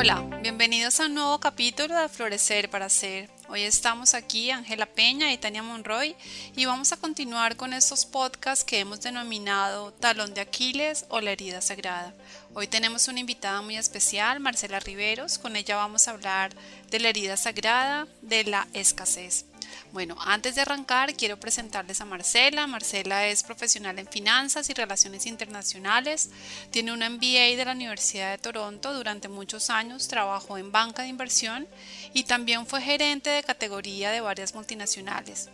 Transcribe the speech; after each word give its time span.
Hola, 0.00 0.22
bienvenidos 0.42 1.00
a 1.00 1.06
un 1.06 1.14
nuevo 1.14 1.40
capítulo 1.40 1.98
de 1.98 2.08
Florecer 2.08 2.70
para 2.70 2.88
Ser. 2.88 3.28
Hoy 3.48 3.62
estamos 3.62 4.14
aquí, 4.14 4.52
Ángela 4.52 4.86
Peña 4.86 5.32
y 5.32 5.38
Tania 5.38 5.60
Monroy, 5.60 6.14
y 6.54 6.66
vamos 6.66 6.92
a 6.92 6.98
continuar 6.98 7.56
con 7.56 7.72
estos 7.72 8.06
podcasts 8.06 8.64
que 8.64 8.78
hemos 8.78 9.00
denominado 9.00 9.92
Talón 9.94 10.34
de 10.34 10.40
Aquiles 10.40 11.04
o 11.08 11.20
la 11.20 11.32
herida 11.32 11.60
sagrada. 11.60 12.14
Hoy 12.54 12.68
tenemos 12.68 13.08
una 13.08 13.18
invitada 13.18 13.60
muy 13.60 13.76
especial, 13.76 14.38
Marcela 14.38 14.78
Riveros. 14.78 15.36
Con 15.36 15.56
ella 15.56 15.74
vamos 15.74 16.06
a 16.06 16.12
hablar 16.12 16.52
de 16.92 17.00
la 17.00 17.08
herida 17.08 17.36
sagrada 17.36 18.06
de 18.22 18.44
la 18.44 18.68
escasez. 18.74 19.46
Bueno, 19.90 20.16
antes 20.20 20.54
de 20.54 20.60
arrancar 20.60 21.14
quiero 21.14 21.40
presentarles 21.40 22.02
a 22.02 22.04
Marcela. 22.04 22.66
Marcela 22.66 23.26
es 23.26 23.42
profesional 23.42 23.98
en 23.98 24.06
finanzas 24.06 24.68
y 24.68 24.74
relaciones 24.74 25.24
internacionales. 25.24 26.28
Tiene 26.70 26.92
un 26.92 26.98
MBA 26.98 27.56
de 27.56 27.64
la 27.64 27.72
Universidad 27.72 28.30
de 28.30 28.38
Toronto. 28.38 28.92
Durante 28.92 29.28
muchos 29.28 29.70
años 29.70 30.06
trabajó 30.06 30.58
en 30.58 30.72
banca 30.72 31.02
de 31.02 31.08
inversión 31.08 31.66
y 32.12 32.24
también 32.24 32.66
fue 32.66 32.82
gerente 32.82 33.30
de 33.30 33.42
categoría 33.42 34.10
de 34.10 34.20
varias 34.20 34.54
multinacionales. 34.54 35.48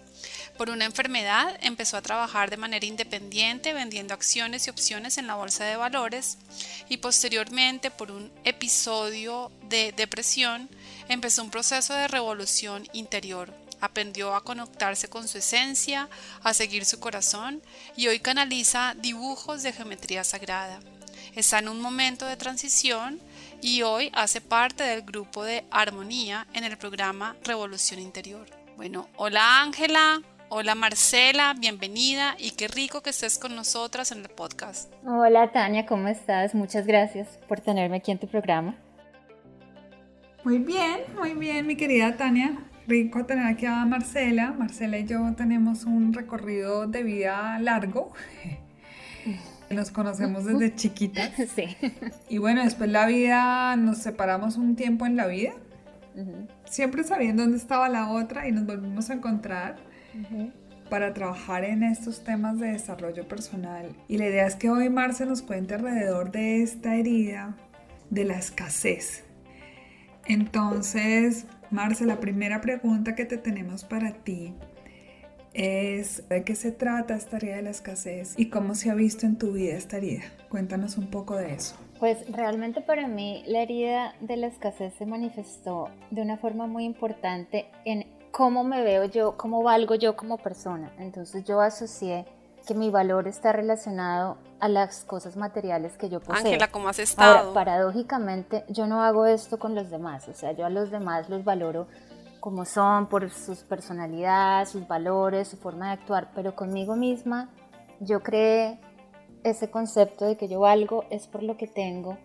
Por 0.57 0.69
una 0.69 0.85
enfermedad 0.85 1.57
empezó 1.61 1.97
a 1.97 2.03
trabajar 2.03 2.51
de 2.51 2.57
manera 2.57 2.87
independiente 2.87 3.73
vendiendo 3.73 4.15
acciones 4.15 4.67
y 4.67 4.71
opciones 4.71 5.17
en 5.17 5.29
la 5.29 5.37
bolsa 5.37 5.65
de 5.65 5.77
valores 5.77 6.39
y 6.89 6.97
posteriormente 6.97 7.91
por 7.91 8.11
un 8.11 8.33
episodio 8.45 9.53
de 9.69 9.93
depresión 9.93 10.69
empezó 11.09 11.43
un 11.43 11.51
proceso 11.51 11.95
de 11.95 12.09
revolución 12.09 12.89
interior 12.93 13.64
aprendió 13.85 14.35
a 14.35 14.43
conectarse 14.43 15.09
con 15.09 15.29
su 15.29 15.39
esencia, 15.39 16.09
a 16.43 16.55
seguir 16.55 16.85
su 16.87 16.99
corazón 17.01 17.63
y 17.97 18.09
hoy 18.09 18.19
canaliza 18.19 18.95
dibujos 18.97 19.63
de 19.63 19.73
geometría 19.73 20.25
sagrada. 20.25 20.81
Está 21.35 21.59
en 21.59 21.69
un 21.69 21.81
momento 21.81 22.27
de 22.27 22.37
transición 22.37 23.21
y 23.61 23.83
hoy 23.83 24.11
hace 24.15 24.41
parte 24.41 24.85
del 24.85 25.03
grupo 25.03 25.45
de 25.45 25.65
armonía 25.71 26.47
en 26.55 26.65
el 26.65 26.79
programa 26.79 27.37
Revolución 27.45 28.01
Interior. 28.01 28.47
Bueno, 28.77 29.09
hola 29.17 29.61
Ángela, 29.61 30.23
hola 30.48 30.75
Marcela, 30.75 31.55
bienvenida 31.59 32.37
y 32.39 32.53
qué 32.53 32.69
rico 32.69 33.03
que 33.03 33.11
estés 33.11 33.39
con 33.39 33.55
nosotras 33.55 34.13
en 34.13 34.21
el 34.21 34.31
podcast. 34.31 34.91
Hola 35.07 35.53
Tania, 35.53 35.85
¿cómo 35.85 36.09
estás? 36.09 36.55
Muchas 36.55 36.87
gracias 36.87 37.29
por 37.48 37.61
tenerme 37.61 37.98
aquí 37.98 38.11
en 38.11 38.19
tu 38.19 38.29
programa. 38.29 38.77
Muy 40.43 40.59
bien, 40.59 41.01
muy 41.15 41.35
bien, 41.35 41.67
mi 41.67 41.77
querida 41.77 42.17
Tania 42.17 42.59
rico 42.87 43.25
tener 43.25 43.47
aquí 43.47 43.67
a 43.67 43.85
Marcela. 43.85 44.53
Marcela 44.53 44.99
y 44.99 45.07
yo 45.07 45.33
tenemos 45.37 45.85
un 45.85 46.13
recorrido 46.13 46.87
de 46.87 47.03
vida 47.03 47.59
largo. 47.59 48.13
Nos 49.71 49.91
conocemos 49.91 50.45
desde 50.45 50.75
chiquitas. 50.77 51.33
Sí. 51.55 51.77
Y 52.29 52.39
bueno, 52.39 52.63
después 52.63 52.91
la 52.91 53.07
vida, 53.07 53.75
nos 53.77 53.99
separamos 53.99 54.57
un 54.57 54.77
tiempo 54.77 55.07
en 55.07 55.17
la 55.17 55.27
vida. 55.27 55.53
Siempre 56.67 57.03
sabiendo 57.03 57.43
dónde 57.43 57.57
estaba 57.57 57.89
la 57.89 58.11
otra 58.11 58.47
y 58.47 58.53
nos 58.53 58.67
volvimos 58.67 59.11
a 59.11 59.15
encontrar 59.15 59.77
para 60.89 61.13
trabajar 61.13 61.64
en 61.64 61.83
estos 61.83 62.23
temas 62.23 62.61
de 62.61 62.69
desarrollo 62.69 63.27
personal. 63.27 63.97
Y 64.07 64.19
la 64.19 64.29
idea 64.29 64.47
es 64.47 64.55
que 64.55 64.70
hoy 64.70 64.91
Marce 64.91 65.27
nos 65.27 65.42
cuente 65.42 65.75
alrededor 65.75 66.31
de 66.31 66.63
esta 66.63 66.95
herida 66.95 67.57
de 68.11 68.25
la 68.25 68.39
escasez. 68.39 69.25
Entonces, 70.27 71.47
Marce, 71.74 72.07
la 72.07 72.20
primera 72.20 72.61
pregunta 72.61 73.17
que 73.17 73.24
te 73.24 73.36
tenemos 73.36 73.83
para 73.83 74.12
ti 74.12 74.55
es 75.55 76.23
de 76.29 76.45
qué 76.45 76.55
se 76.55 76.70
trata 76.70 77.17
esta 77.17 77.36
herida 77.36 77.57
de 77.57 77.62
la 77.62 77.70
escasez 77.70 78.35
y 78.36 78.48
cómo 78.48 78.77
se 78.77 78.90
ha 78.90 78.95
visto 78.95 79.27
en 79.27 79.39
tu 79.39 79.51
vida 79.51 79.74
esta 79.74 79.96
herida. 79.96 80.23
Cuéntanos 80.48 80.96
un 80.98 81.08
poco 81.11 81.34
de 81.34 81.52
eso. 81.52 81.74
Pues 81.98 82.30
realmente 82.30 82.80
para 82.80 83.08
mí 83.08 83.42
la 83.48 83.63
herida 83.63 84.14
de 84.20 84.36
la 84.36 84.46
escasez 84.46 84.95
se 84.95 85.05
manifestó 85.05 85.89
de 86.13 86.23
una 86.23 86.36
forma 86.36 86.68
muy 86.68 86.84
importante 86.84 87.67
en 87.84 88.07
cómo 88.30 88.63
me 88.63 88.84
veo 88.84 89.07
yo, 89.07 89.36
cómo 89.36 89.64
valgo 89.64 89.96
yo 89.96 90.14
como 90.14 90.39
persona. 90.39 90.92
Entonces 91.01 91.42
yo 91.42 91.61
asocié 91.61 92.24
que 92.67 92.75
mi 92.75 92.91
valor 92.91 93.29
está 93.29 93.52
relacionado 93.52 94.39
a 94.61 94.69
las 94.69 95.05
cosas 95.05 95.36
materiales 95.36 95.97
que 95.97 96.08
yo 96.08 96.20
poseo. 96.20 96.47
Ángela, 96.47 96.69
¿cómo 96.69 96.89
has 96.89 96.98
estado? 96.98 97.39
Ahora, 97.39 97.55
paradójicamente, 97.55 98.64
yo 98.69 98.86
no 98.86 99.02
hago 99.02 99.27
esto 99.27 99.58
con 99.58 99.75
los 99.75 99.91
demás, 99.91 100.29
o 100.29 100.35
sea, 100.35 100.52
yo 100.52 100.64
a 100.64 100.70
los 100.70 100.91
demás 100.91 101.29
los 101.29 101.45
valoro 101.45 101.86
como 102.41 102.67
son, 102.67 103.07
por 103.07 103.30
sus 103.30 103.61
personalidades, 103.61 104.69
sus 104.69 104.86
valores, 104.86 105.48
su 105.48 105.57
forma 105.57 105.86
de 105.86 105.92
actuar, 105.92 106.30
pero 106.35 106.55
conmigo 106.55 106.95
misma 106.95 107.48
yo 108.01 108.23
creé 108.23 108.79
ese 109.45 109.70
concepto 109.70 110.27
de 110.27 110.36
que 110.36 110.46
yo 110.46 110.61
valgo 110.61 111.05
es 111.08 111.27
por 111.27 111.42
lo 111.42 111.57
que 111.57 111.67
tengo 111.67 112.19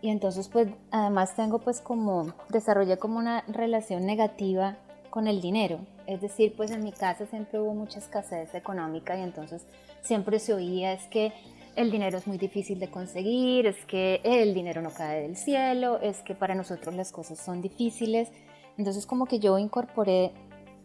y 0.00 0.08
entonces 0.08 0.48
pues 0.48 0.68
además 0.90 1.36
tengo 1.36 1.58
pues 1.58 1.80
como 1.80 2.32
desarrollé 2.48 2.98
como 2.98 3.18
una 3.18 3.42
relación 3.48 4.06
negativa 4.06 4.76
con 5.10 5.26
el 5.26 5.40
dinero. 5.42 5.80
Es 6.10 6.20
decir, 6.20 6.54
pues 6.56 6.72
en 6.72 6.82
mi 6.82 6.90
casa 6.90 7.24
siempre 7.26 7.60
hubo 7.60 7.72
mucha 7.72 8.00
escasez 8.00 8.52
económica 8.56 9.16
y 9.16 9.22
entonces 9.22 9.64
siempre 10.02 10.40
se 10.40 10.52
oía 10.52 10.92
es 10.92 11.04
que 11.04 11.32
el 11.76 11.92
dinero 11.92 12.18
es 12.18 12.26
muy 12.26 12.36
difícil 12.36 12.80
de 12.80 12.90
conseguir, 12.90 13.66
es 13.66 13.84
que 13.84 14.20
el 14.24 14.52
dinero 14.52 14.82
no 14.82 14.90
cae 14.90 15.22
del 15.22 15.36
cielo, 15.36 16.00
es 16.00 16.18
que 16.22 16.34
para 16.34 16.56
nosotros 16.56 16.96
las 16.96 17.12
cosas 17.12 17.38
son 17.38 17.62
difíciles. 17.62 18.28
Entonces 18.76 19.06
como 19.06 19.26
que 19.26 19.38
yo 19.38 19.56
incorporé 19.56 20.32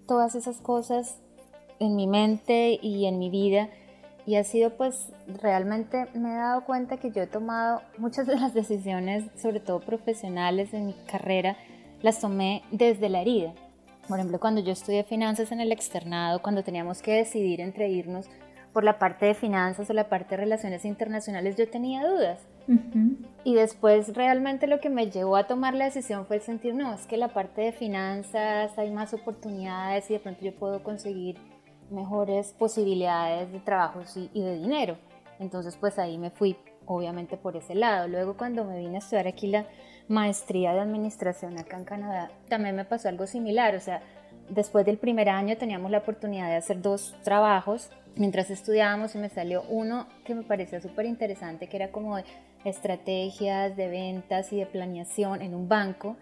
todas 0.07 0.35
esas 0.35 0.61
cosas 0.61 1.17
en 1.79 1.95
mi 1.95 2.05
mente 2.05 2.77
y 2.79 3.07
en 3.07 3.17
mi 3.17 3.31
vida 3.31 3.69
y 4.27 4.35
ha 4.35 4.43
sido 4.43 4.77
pues 4.77 5.11
realmente 5.41 6.05
me 6.13 6.33
he 6.33 6.35
dado 6.35 6.65
cuenta 6.65 6.97
que 6.97 7.09
yo 7.09 7.23
he 7.23 7.27
tomado 7.27 7.81
muchas 7.97 8.27
de 8.27 8.35
las 8.35 8.53
decisiones, 8.53 9.23
sobre 9.41 9.59
todo 9.59 9.79
profesionales 9.79 10.71
en 10.75 10.85
mi 10.85 10.93
carrera, 10.93 11.57
las 12.03 12.19
tomé 12.19 12.61
desde 12.69 13.09
la 13.09 13.21
herida. 13.21 13.55
Por 14.07 14.19
ejemplo, 14.19 14.39
cuando 14.39 14.61
yo 14.61 14.71
estudié 14.71 15.03
finanzas 15.03 15.51
en 15.51 15.59
el 15.59 15.71
externado, 15.71 16.41
cuando 16.41 16.63
teníamos 16.63 17.01
que 17.01 17.13
decidir 17.13 17.59
entre 17.61 17.89
irnos 17.89 18.27
por 18.71 18.83
la 18.83 18.99
parte 18.99 19.25
de 19.25 19.33
finanzas 19.33 19.89
o 19.89 19.93
la 19.93 20.09
parte 20.09 20.31
de 20.31 20.43
relaciones 20.43 20.85
internacionales, 20.85 21.55
yo 21.55 21.69
tenía 21.69 22.05
dudas. 22.05 22.39
Y 23.43 23.53
después 23.55 24.13
realmente 24.13 24.67
lo 24.67 24.79
que 24.79 24.89
me 24.89 25.09
llevó 25.09 25.37
a 25.37 25.47
tomar 25.47 25.73
la 25.75 25.85
decisión 25.85 26.25
fue 26.25 26.37
el 26.37 26.41
sentir, 26.41 26.75
no, 26.75 26.93
es 26.93 27.07
que 27.07 27.15
la 27.15 27.29
parte 27.29 27.61
de 27.61 27.71
finanzas 27.71 28.77
hay 28.77 28.91
más 28.91 29.13
oportunidades 29.13 30.09
y 30.09 30.13
de 30.13 30.19
pronto 30.19 30.41
yo 30.43 30.53
puedo 30.53 30.83
conseguir 30.83 31.37
mejores 31.89 32.53
posibilidades 32.53 33.51
de 33.51 33.59
trabajo 33.59 34.01
y 34.33 34.41
de 34.41 34.57
dinero. 34.57 34.97
Entonces 35.39 35.77
pues 35.77 35.99
ahí 35.99 36.17
me 36.17 36.31
fui 36.31 36.57
obviamente 36.85 37.37
por 37.37 37.55
ese 37.55 37.75
lado. 37.75 38.07
Luego 38.07 38.37
cuando 38.37 38.63
me 38.63 38.77
vine 38.79 38.95
a 38.95 38.99
estudiar 38.99 39.27
aquí 39.27 39.47
la 39.47 39.65
maestría 40.07 40.73
de 40.73 40.79
administración 40.79 41.57
acá 41.57 41.77
en 41.77 41.85
Canadá, 41.85 42.31
también 42.47 42.75
me 42.75 42.85
pasó 42.85 43.09
algo 43.09 43.27
similar. 43.27 43.75
O 43.75 43.79
sea, 43.79 44.01
después 44.49 44.85
del 44.85 44.97
primer 44.97 45.29
año 45.29 45.57
teníamos 45.57 45.91
la 45.91 45.99
oportunidad 45.99 46.49
de 46.49 46.55
hacer 46.55 46.81
dos 46.81 47.15
trabajos 47.23 47.89
mientras 48.15 48.49
estudiábamos 48.49 49.15
y 49.15 49.17
me 49.17 49.29
salió 49.29 49.63
uno 49.69 50.07
que 50.23 50.35
me 50.35 50.43
parecía 50.43 50.81
súper 50.81 51.05
interesante, 51.05 51.67
que 51.67 51.77
era 51.77 51.91
como 51.91 52.17
estrategias 52.63 53.75
de 53.75 53.87
ventas 53.87 54.51
y 54.53 54.57
de 54.57 54.65
planeación 54.65 55.41
en 55.41 55.53
un 55.53 55.67
banco. 55.67 56.15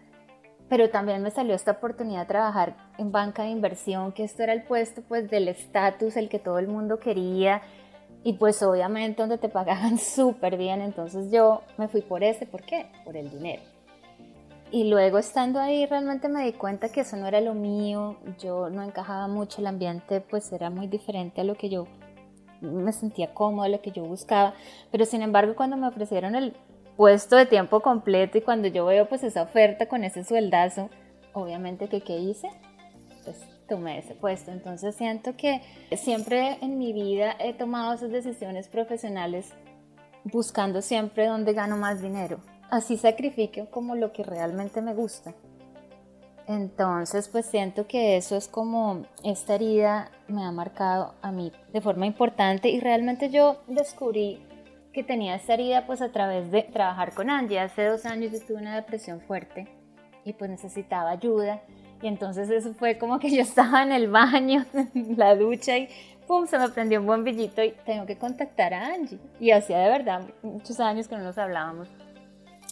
Pero 0.70 0.90
también 0.90 1.22
me 1.22 1.30
salió 1.30 1.54
esta 1.54 1.72
oportunidad 1.72 2.22
de 2.22 2.28
trabajar 2.28 2.76
en 2.98 3.12
banca 3.12 3.44
de 3.44 3.50
inversión, 3.50 4.12
que 4.12 4.24
esto 4.24 4.44
era 4.44 4.54
el 4.54 4.64
puesto 4.64 5.02
pues 5.04 5.30
del 5.30 5.48
estatus, 5.48 6.18
el 6.18 6.30
que 6.30 6.40
todo 6.40 6.58
el 6.58 6.68
mundo 6.68 7.00
quería, 7.00 7.62
y 8.24 8.34
pues 8.34 8.64
obviamente 8.64 9.22
donde 9.22 9.38
te 9.38 9.50
pagaban 9.50 9.98
súper 10.00 10.58
bien, 10.58 10.82
entonces 10.82 11.32
yo 11.32 11.62
me 11.78 11.88
fui 11.88 12.02
por 12.02 12.24
ese, 12.24 12.46
¿por 12.46 12.64
qué? 12.64 12.88
Por 13.04 13.18
el 13.18 13.30
dinero. 13.30 13.62
Y 14.72 14.86
luego 14.86 15.20
estando 15.20 15.60
ahí 15.60 15.86
realmente 15.86 16.30
me 16.30 16.44
di 16.44 16.54
cuenta 16.54 16.90
que 16.90 17.02
eso 17.02 17.16
no 17.16 17.28
era 17.28 17.42
lo 17.42 17.54
mío, 17.54 18.18
yo 18.40 18.72
no 18.72 18.82
encajaba 18.82 19.28
mucho, 19.28 19.62
el 19.62 19.68
ambiente 19.68 20.20
pues 20.22 20.52
era 20.52 20.72
muy 20.72 20.88
diferente 20.88 21.42
a 21.42 21.44
lo 21.44 21.56
que 21.56 21.70
yo 21.70 21.86
me 22.62 22.92
sentía 22.92 23.34
cómodo, 23.34 23.66
a 23.66 23.70
lo 23.70 23.82
que 23.82 23.92
yo 23.92 24.04
buscaba, 24.04 24.56
pero 24.90 25.06
sin 25.06 25.22
embargo 25.22 25.56
cuando 25.56 25.78
me 25.78 25.88
ofrecieron 25.88 26.34
el 26.36 26.56
puesto 26.98 27.36
de 27.36 27.46
tiempo 27.46 27.82
completo 27.82 28.38
y 28.38 28.42
cuando 28.42 28.68
yo 28.68 28.86
veo 28.86 29.08
pues 29.08 29.24
esa 29.24 29.44
oferta 29.44 29.88
con 29.88 30.04
ese 30.04 30.24
sueldazo, 30.24 30.90
obviamente 31.34 31.88
que 31.88 32.02
qué 32.02 32.18
hice, 32.18 32.50
pues 33.26 33.40
tomé 33.74 33.98
ese 33.98 34.14
puesto. 34.14 34.52
Entonces 34.52 34.96
siento 34.96 35.36
que 35.36 35.62
siempre 35.98 36.60
en 36.62 36.78
mi 36.78 36.94
vida 36.94 37.36
he 37.40 37.54
tomado 37.54 37.94
esas 37.94 38.12
decisiones 38.12 38.68
profesionales 38.68 39.52
buscando 40.26 40.84
siempre 40.84 41.26
dónde 41.26 41.54
gano 41.54 41.76
más 41.76 42.02
dinero. 42.02 42.40
así 42.70 42.98
sacrifique 42.98 43.68
como 43.70 43.96
lo 43.96 44.12
que 44.14 44.24
realmente 44.24 44.82
me 44.82 44.96
gusta. 44.96 45.34
Entonces, 46.48 47.30
pues 47.30 47.46
siento 47.46 47.86
que 47.88 48.18
eso 48.18 48.36
es 48.36 48.48
como 48.48 49.04
esta 49.24 49.56
herida 49.56 50.10
me 50.28 50.44
ha 50.44 50.52
marcado 50.52 51.14
a 51.22 51.32
mí 51.32 51.52
de 51.72 51.82
forma 51.82 52.06
importante 52.08 52.70
y 52.70 52.80
realmente 52.80 53.30
yo 53.30 53.62
descubrí 53.68 54.44
que 54.92 55.04
tenía 55.04 55.36
esta 55.36 55.54
herida 55.54 55.86
pues 55.86 56.02
a 56.02 56.12
través 56.12 56.52
de 56.52 56.64
trabajar 56.64 57.14
con 57.14 57.30
Angie. 57.30 57.60
Hace 57.60 57.86
dos 57.86 58.06
años 58.06 58.32
yo 58.32 58.40
tuve 58.40 58.58
una 58.58 58.76
depresión 58.76 59.22
fuerte 59.22 59.68
y 60.26 60.34
pues 60.34 60.50
necesitaba 60.50 61.12
ayuda 61.12 61.62
y 62.04 62.08
entonces 62.08 62.50
eso 62.50 62.74
fue 62.74 62.98
como 62.98 63.18
que 63.18 63.32
yo 63.32 63.42
estaba 63.42 63.82
en 63.82 63.94
el 63.94 64.10
baño, 64.10 64.66
en 64.74 65.18
la 65.18 65.36
ducha 65.36 65.78
y 65.78 65.88
pum, 66.28 66.46
se 66.46 66.60
me 66.60 66.68
prendió 66.68 67.00
un 67.00 67.08
bombillito 67.08 67.64
y 67.64 67.72
tengo 67.86 68.06
que 68.06 68.18
contactar 68.18 68.74
a 68.74 68.94
Angie. 68.94 69.20
Y 69.40 69.52
hacía 69.52 69.80
de 69.80 69.90
verdad 69.90 70.22
muchos 70.42 70.80
años 70.82 71.08
que 71.08 71.16
no 71.16 71.24
nos 71.24 71.38
hablábamos. 71.38 71.88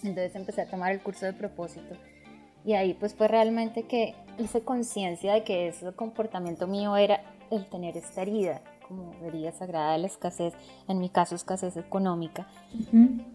Entonces 0.04 0.36
empecé 0.36 0.62
a 0.62 0.70
tomar 0.70 0.92
el 0.92 1.02
curso 1.02 1.26
de 1.26 1.34
propósito 1.34 1.96
y 2.66 2.74
ahí 2.74 2.94
pues 2.94 3.16
fue 3.16 3.28
realmente 3.28 3.84
que 3.84 4.16
hice 4.38 4.62
conciencia 4.62 5.34
de 5.34 5.44
que 5.44 5.70
ese 5.70 5.92
comportamiento 5.94 6.68
mío 6.68 6.96
era 6.98 7.22
el 7.50 7.66
tener 7.66 7.98
esta 7.98 8.22
herida, 8.22 8.62
como 8.88 9.14
herida 9.24 9.52
sagrada 9.52 9.94
de 9.94 10.00
la 10.00 10.08
escasez, 10.08 10.54
en 10.88 11.00
mi 11.00 11.10
caso 11.10 11.36
escasez 11.36 11.78
económica. 11.78 12.48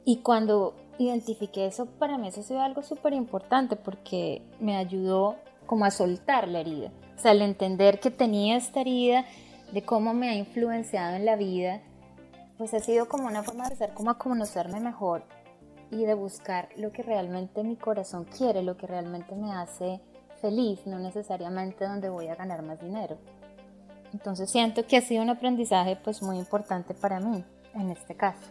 Y 0.05 0.19
cuando 0.19 0.75
identifiqué 0.99 1.67
eso, 1.67 1.87
para 1.87 2.19
mí 2.19 2.29
eso 2.29 2.41
ha 2.41 2.45
sido 2.45 2.61
algo 2.61 2.83
súper 2.83 3.13
importante 3.15 3.77
porque 3.77 4.43
me 4.61 4.77
ayudó 4.77 5.37
como 5.67 5.85
a 5.85 5.91
soltar 5.91 6.49
la 6.49 6.61
herida. 6.61 6.91
O 7.17 7.19
sea, 7.19 7.33
al 7.33 7.43
entender 7.43 8.01
que 8.01 8.11
tenía 8.11 8.57
esta 8.57 8.81
herida, 8.81 9.25
de 9.73 9.83
cómo 9.83 10.15
me 10.15 10.29
ha 10.29 10.35
influenciado 10.35 11.17
en 11.17 11.25
la 11.25 11.37
vida, 11.37 11.81
pues 12.59 12.73
ha 12.75 12.81
sido 12.81 13.09
como 13.09 13.27
una 13.27 13.43
forma 13.43 13.69
de 13.69 13.77
ser 13.77 13.93
como 13.93 14.11
a 14.11 14.19
conocerme 14.19 14.81
mejor 14.81 15.25
y 15.91 16.05
de 16.05 16.15
buscar 16.15 16.69
lo 16.77 16.93
que 16.93 17.03
realmente 17.03 17.63
mi 17.63 17.77
corazón 17.77 18.25
quiere, 18.25 18.63
lo 18.63 18.77
que 18.77 18.87
realmente 18.87 19.35
me 19.35 19.53
hace 19.53 20.01
feliz, 20.41 20.87
no 20.87 20.99
necesariamente 20.99 21.85
donde 21.85 22.09
voy 22.09 22.29
a 22.29 22.35
ganar 22.35 22.63
más 22.63 22.81
dinero. 22.81 23.19
Entonces 24.13 24.51
siento 24.51 24.87
que 24.87 24.97
ha 24.97 25.03
sido 25.03 25.23
un 25.23 25.31
aprendizaje 25.31 25.97
pues 25.97 26.23
muy 26.23 26.39
importante 26.39 26.95
para 26.95 27.21
mí 27.21 27.45
en 27.75 27.91
este 27.91 28.15
caso. 28.15 28.47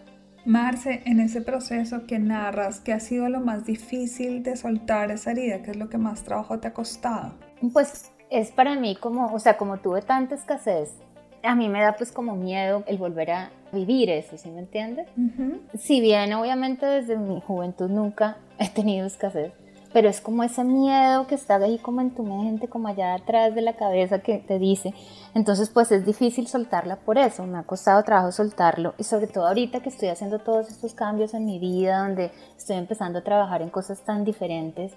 Marce, 0.45 1.01
en 1.06 1.19
ese 1.19 1.42
proceso 1.42 2.06
que 2.06 2.19
narras, 2.19 2.80
¿qué 2.80 2.94
ha 2.94 3.00
sido 3.00 3.30
lo 3.30 3.39
más 3.39 3.65
difícil 3.65 4.44
de 4.44 4.56
soltar 4.56 5.09
esa 5.09 5.31
herida? 5.31 5.63
¿Qué 5.63 5.71
es 5.71 5.77
lo 5.77 5.89
que 5.89 5.97
más 5.97 6.24
trabajo 6.24 6.59
te 6.59 6.68
ha 6.68 6.74
costado? 6.74 7.33
Pues 7.74 8.12
es 8.30 8.51
para 8.51 8.75
mí 8.75 8.95
como, 8.95 9.33
o 9.33 9.39
sea, 9.39 9.57
como 9.57 9.77
tuve 9.77 10.03
tanta 10.03 10.36
escasez, 10.36 11.00
a 11.42 11.56
mí 11.56 11.68
me 11.68 11.81
da 11.81 11.95
pues 11.95 12.12
como 12.12 12.36
miedo 12.36 12.83
el 12.86 12.97
volver 12.97 13.31
a 13.31 13.51
vivir 13.71 14.12
eso, 14.12 14.38
¿sí 14.38 14.51
me 14.51 14.59
entiendes? 14.59 15.07
Si 15.80 16.00
bien 16.00 16.33
obviamente 16.33 16.86
desde 16.86 17.18
mi 17.18 17.41
juventud 17.41 17.89
nunca 17.89 18.38
he 18.59 18.69
tenido 18.69 19.07
escasez, 19.07 19.51
pero 19.95 20.09
es 20.09 20.19
como 20.19 20.44
ese 20.44 20.65
miedo 20.65 21.25
que 21.25 21.36
está 21.36 21.56
ahí 21.56 21.77
como 21.77 22.01
en 22.01 22.13
tu 22.13 22.24
mente, 22.24 22.68
como 22.68 22.89
allá 22.89 23.13
atrás 23.13 23.56
de 23.56 23.62
la 23.62 23.77
cabeza 23.77 24.19
que 24.19 24.39
te 24.39 24.59
dice. 24.59 24.94
Entonces 25.33 25.69
pues 25.69 25.89
es 25.94 26.06
difícil 26.06 26.47
soltarla 26.47 26.97
por 26.97 27.18
eso, 27.18 27.45
me 27.45 27.59
ha 27.59 27.63
costado 27.63 28.03
trabajo 28.03 28.33
soltarlo 28.33 28.94
y 28.97 29.06
sobre 29.06 29.27
todo 29.27 29.47
ahorita 29.47 29.80
que 29.80 29.88
estoy 29.88 30.09
haciendo 30.09 30.39
todos 30.39 30.69
estos 30.69 30.94
cambios 30.94 31.33
en 31.33 31.45
mi 31.45 31.59
vida, 31.59 32.00
donde 32.00 32.31
estoy 32.57 32.75
empezando 32.75 33.19
a 33.19 33.24
trabajar 33.24 33.62
en 33.62 33.69
cosas 33.69 34.01
tan 34.01 34.25
diferentes, 34.25 34.92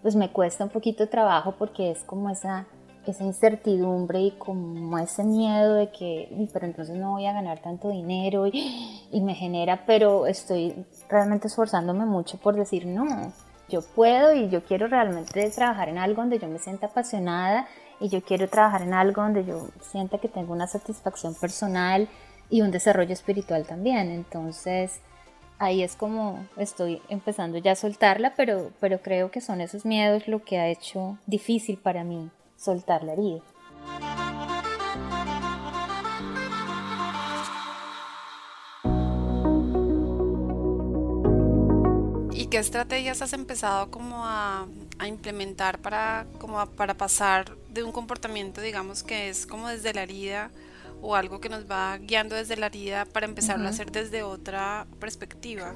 pues 0.00 0.16
me 0.16 0.32
cuesta 0.32 0.64
un 0.64 0.70
poquito 0.70 1.10
trabajo 1.10 1.54
porque 1.58 1.90
es 1.90 2.02
como 2.04 2.30
esa 2.30 2.66
esa 3.06 3.24
incertidumbre 3.24 4.20
y 4.20 4.30
como 4.32 4.98
ese 4.98 5.24
miedo 5.24 5.74
de 5.74 5.90
que, 5.90 6.48
pero 6.52 6.66
entonces 6.66 6.96
no 6.96 7.12
voy 7.12 7.24
a 7.24 7.32
ganar 7.32 7.58
tanto 7.60 7.88
dinero 7.88 8.46
y, 8.46 9.08
y, 9.10 9.20
me 9.22 9.34
genera, 9.34 9.84
pero 9.86 10.26
estoy 10.26 10.84
realmente 11.08 11.48
esforzándome 11.48 12.04
mucho 12.04 12.36
por 12.36 12.54
decir, 12.54 12.86
no, 12.86 13.32
yo 13.68 13.82
puedo 13.82 14.34
y 14.34 14.48
yo 14.48 14.64
quiero 14.64 14.86
realmente 14.86 15.50
trabajar 15.50 15.88
en 15.88 15.98
algo 15.98 16.22
donde 16.22 16.38
yo 16.38 16.48
me 16.48 16.58
sienta 16.58 16.86
apasionada 16.86 17.66
y 18.00 18.08
yo 18.08 18.22
quiero 18.22 18.48
trabajar 18.48 18.82
en 18.82 18.94
algo 18.94 19.22
donde 19.22 19.44
yo 19.44 19.68
sienta 19.80 20.18
que 20.18 20.28
tengo 20.28 20.52
una 20.52 20.66
satisfacción 20.66 21.34
personal 21.34 22.08
y 22.50 22.62
un 22.62 22.70
desarrollo 22.70 23.12
espiritual 23.12 23.66
también. 23.66 24.10
Entonces, 24.10 25.00
ahí 25.58 25.82
es 25.82 25.96
como 25.96 26.46
estoy 26.56 27.02
empezando 27.08 27.58
ya 27.58 27.72
a 27.72 27.76
soltarla, 27.76 28.34
pero, 28.36 28.70
pero 28.80 29.00
creo 29.02 29.30
que 29.30 29.40
son 29.40 29.60
esos 29.60 29.84
miedos 29.84 30.28
lo 30.28 30.42
que 30.42 30.58
ha 30.58 30.68
hecho 30.68 31.18
difícil 31.26 31.78
para 31.78 32.04
mí 32.04 32.30
soltar 32.56 33.04
la 33.04 33.12
herida. 33.12 33.42
Qué 42.58 42.62
estrategias 42.62 43.22
has 43.22 43.34
empezado 43.34 43.88
como 43.88 44.24
a, 44.26 44.66
implementar 45.06 45.78
para, 45.78 46.26
como 46.40 46.66
para 46.66 46.94
pasar 46.94 47.56
de 47.70 47.84
un 47.84 47.92
comportamiento, 47.92 48.60
digamos, 48.60 49.04
que 49.04 49.28
es 49.28 49.46
como 49.46 49.68
desde 49.68 49.94
la 49.94 50.02
herida 50.02 50.50
o 51.00 51.14
algo 51.14 51.38
que 51.38 51.48
nos 51.48 51.70
va 51.70 51.96
guiando 51.98 52.34
desde 52.34 52.56
la 52.56 52.66
herida 52.66 53.04
para 53.04 53.26
empezarlo 53.26 53.66
a 53.66 53.70
hacer 53.70 53.92
desde 53.92 54.24
otra 54.24 54.88
perspectiva? 54.98 55.72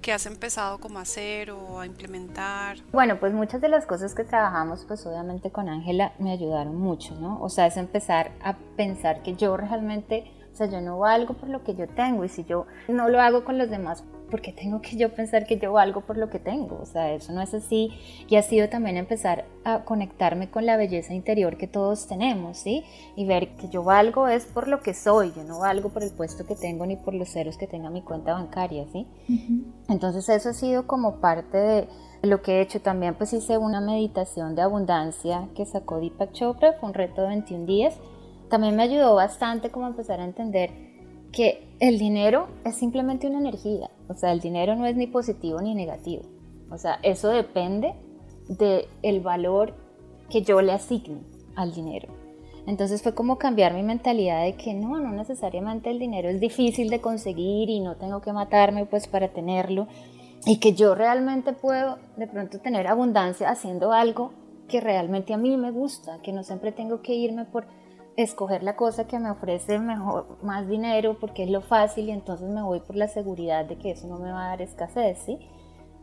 ¿Qué 0.00 0.12
has 0.12 0.26
empezado 0.26 0.78
como 0.78 1.00
a 1.00 1.02
hacer 1.02 1.50
o 1.50 1.80
a 1.80 1.86
implementar? 1.86 2.76
Bueno, 2.92 3.18
pues 3.18 3.32
muchas 3.32 3.60
de 3.60 3.68
las 3.68 3.84
cosas 3.84 4.14
que 4.14 4.22
trabajamos, 4.22 4.84
pues 4.86 5.04
obviamente 5.04 5.50
con 5.50 5.68
Ángela 5.68 6.12
me 6.20 6.30
ayudaron 6.30 6.76
mucho, 6.76 7.16
¿no? 7.16 7.42
O 7.42 7.48
sea, 7.48 7.66
es 7.66 7.76
empezar 7.76 8.30
a 8.44 8.54
pensar 8.76 9.24
que 9.24 9.34
yo 9.34 9.56
realmente, 9.56 10.30
sea, 10.66 10.80
yo 10.80 10.84
no 10.84 10.98
valgo 10.98 11.34
por 11.34 11.48
lo 11.48 11.62
que 11.62 11.74
yo 11.74 11.88
tengo 11.88 12.24
y 12.24 12.28
si 12.28 12.44
yo 12.44 12.66
no 12.88 13.08
lo 13.08 13.20
hago 13.20 13.44
con 13.44 13.58
los 13.58 13.70
demás, 13.70 14.04
porque 14.32 14.50
tengo 14.50 14.80
que 14.80 14.96
yo 14.96 15.14
pensar 15.14 15.44
que 15.44 15.58
yo 15.58 15.74
valgo 15.74 16.00
por 16.00 16.16
lo 16.16 16.30
que 16.30 16.38
tengo? 16.38 16.78
O 16.80 16.86
sea, 16.86 17.12
eso 17.12 17.34
no 17.34 17.42
es 17.42 17.52
así. 17.52 17.90
Y 18.28 18.36
ha 18.36 18.42
sido 18.42 18.70
también 18.70 18.96
empezar 18.96 19.44
a 19.62 19.84
conectarme 19.84 20.50
con 20.50 20.64
la 20.64 20.78
belleza 20.78 21.12
interior 21.12 21.58
que 21.58 21.66
todos 21.66 22.06
tenemos, 22.06 22.56
¿sí? 22.56 22.82
Y 23.14 23.26
ver 23.26 23.54
que 23.56 23.68
yo 23.68 23.84
valgo 23.84 24.28
es 24.28 24.46
por 24.46 24.68
lo 24.68 24.80
que 24.80 24.94
soy, 24.94 25.32
yo 25.36 25.44
no 25.44 25.58
valgo 25.58 25.90
por 25.90 26.02
el 26.02 26.12
puesto 26.12 26.46
que 26.46 26.56
tengo 26.56 26.86
ni 26.86 26.96
por 26.96 27.12
los 27.12 27.28
ceros 27.28 27.58
que 27.58 27.66
tenga 27.66 27.90
mi 27.90 28.00
cuenta 28.00 28.32
bancaria, 28.32 28.86
¿sí? 28.90 29.06
Entonces 29.90 30.26
eso 30.30 30.48
ha 30.48 30.54
sido 30.54 30.86
como 30.86 31.20
parte 31.20 31.58
de 31.58 31.88
lo 32.22 32.40
que 32.40 32.52
he 32.52 32.60
hecho 32.62 32.80
también, 32.80 33.14
pues 33.14 33.34
hice 33.34 33.58
una 33.58 33.82
meditación 33.82 34.54
de 34.54 34.62
abundancia 34.62 35.48
que 35.54 35.66
sacó 35.66 36.00
Deepak 36.00 36.32
Chopra, 36.32 36.72
fue 36.72 36.88
un 36.88 36.94
reto 36.94 37.20
de 37.20 37.28
21 37.28 37.66
días. 37.66 37.98
También 38.52 38.76
me 38.76 38.82
ayudó 38.82 39.14
bastante 39.14 39.70
como 39.70 39.86
empezar 39.86 40.20
a 40.20 40.24
entender 40.24 40.72
que 41.32 41.74
el 41.80 41.98
dinero 41.98 42.48
es 42.66 42.76
simplemente 42.76 43.26
una 43.26 43.38
energía, 43.38 43.88
o 44.08 44.14
sea, 44.14 44.30
el 44.30 44.40
dinero 44.40 44.76
no 44.76 44.84
es 44.84 44.94
ni 44.94 45.06
positivo 45.06 45.62
ni 45.62 45.74
negativo, 45.74 46.24
o 46.70 46.76
sea, 46.76 46.98
eso 47.02 47.30
depende 47.30 47.94
del 48.48 48.84
el 49.00 49.20
valor 49.20 49.72
que 50.28 50.42
yo 50.42 50.60
le 50.60 50.72
asigne 50.72 51.22
al 51.56 51.72
dinero. 51.72 52.08
Entonces 52.66 53.02
fue 53.02 53.14
como 53.14 53.38
cambiar 53.38 53.72
mi 53.72 53.82
mentalidad 53.82 54.44
de 54.44 54.54
que 54.54 54.74
no, 54.74 55.00
no 55.00 55.12
necesariamente 55.12 55.88
el 55.88 55.98
dinero 55.98 56.28
es 56.28 56.38
difícil 56.38 56.90
de 56.90 57.00
conseguir 57.00 57.70
y 57.70 57.80
no 57.80 57.96
tengo 57.96 58.20
que 58.20 58.34
matarme 58.34 58.84
pues 58.84 59.06
para 59.06 59.28
tenerlo. 59.28 59.88
Y 60.44 60.58
que 60.58 60.74
yo 60.74 60.94
realmente 60.94 61.54
puedo 61.54 61.96
de 62.18 62.26
pronto 62.26 62.58
tener 62.58 62.86
abundancia 62.86 63.48
haciendo 63.48 63.92
algo 63.92 64.32
que 64.68 64.82
realmente 64.82 65.32
a 65.32 65.38
mí 65.38 65.56
me 65.56 65.70
gusta, 65.70 66.18
que 66.22 66.34
no 66.34 66.42
siempre 66.42 66.70
tengo 66.70 67.00
que 67.00 67.14
irme 67.14 67.46
por 67.46 67.64
escoger 68.16 68.62
la 68.62 68.76
cosa 68.76 69.06
que 69.06 69.18
me 69.18 69.30
ofrece 69.30 69.78
mejor, 69.78 70.38
más 70.42 70.68
dinero 70.68 71.16
porque 71.18 71.44
es 71.44 71.50
lo 71.50 71.60
fácil 71.60 72.08
y 72.08 72.12
entonces 72.12 72.48
me 72.48 72.62
voy 72.62 72.80
por 72.80 72.96
la 72.96 73.08
seguridad 73.08 73.64
de 73.64 73.76
que 73.76 73.92
eso 73.92 74.06
no 74.06 74.18
me 74.18 74.30
va 74.30 74.46
a 74.46 74.48
dar 74.48 74.62
escasez, 74.62 75.18
¿sí? 75.18 75.38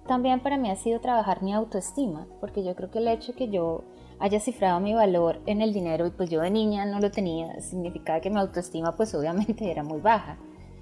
También 0.08 0.40
para 0.40 0.58
mí 0.58 0.72
ha 0.72 0.76
sido 0.76 1.00
trabajar 1.02 1.44
mi 1.44 1.54
autoestima, 1.54 2.26
porque 2.40 2.64
yo 2.64 2.76
creo 2.76 2.90
que 2.90 2.98
el 2.98 3.08
hecho 3.08 3.36
que 3.36 3.50
yo 3.50 3.84
haya 4.20 4.40
cifrado 4.40 4.80
mi 4.80 4.94
valor 4.94 5.40
en 5.46 5.62
el 5.62 5.72
dinero 5.72 6.08
y 6.08 6.12
pues 6.12 6.30
yo 6.30 6.42
de 6.42 6.50
niña 6.50 6.86
no 6.86 7.00
lo 7.00 7.12
tenía, 7.12 7.60
significaba 7.62 8.20
que 8.20 8.30
mi 8.30 8.40
autoestima 8.40 8.96
pues 8.96 9.14
obviamente 9.14 9.70
era 9.70 9.84
muy 9.84 10.02
baja. 10.02 10.38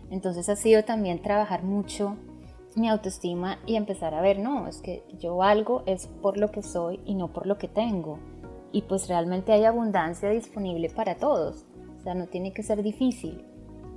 Entonces 0.09 0.47
ha 0.47 0.55
sido 0.55 0.83
también 0.85 1.21
trabajar 1.21 1.63
mucho 1.63 2.15
mi 2.75 2.87
autoestima 2.87 3.59
y 3.65 3.75
empezar 3.75 4.13
a 4.13 4.21
ver, 4.21 4.39
no, 4.39 4.67
es 4.67 4.81
que 4.81 5.03
yo 5.19 5.35
valgo 5.35 5.83
es 5.85 6.07
por 6.07 6.37
lo 6.37 6.51
que 6.51 6.63
soy 6.63 7.01
y 7.05 7.15
no 7.15 7.33
por 7.33 7.47
lo 7.47 7.57
que 7.57 7.67
tengo 7.67 8.19
y 8.71 8.83
pues 8.83 9.07
realmente 9.07 9.51
hay 9.51 9.65
abundancia 9.65 10.29
disponible 10.29 10.89
para 10.89 11.15
todos. 11.15 11.65
O 11.99 12.01
sea, 12.01 12.13
no 12.13 12.27
tiene 12.27 12.53
que 12.53 12.63
ser 12.63 12.83
difícil. 12.83 13.43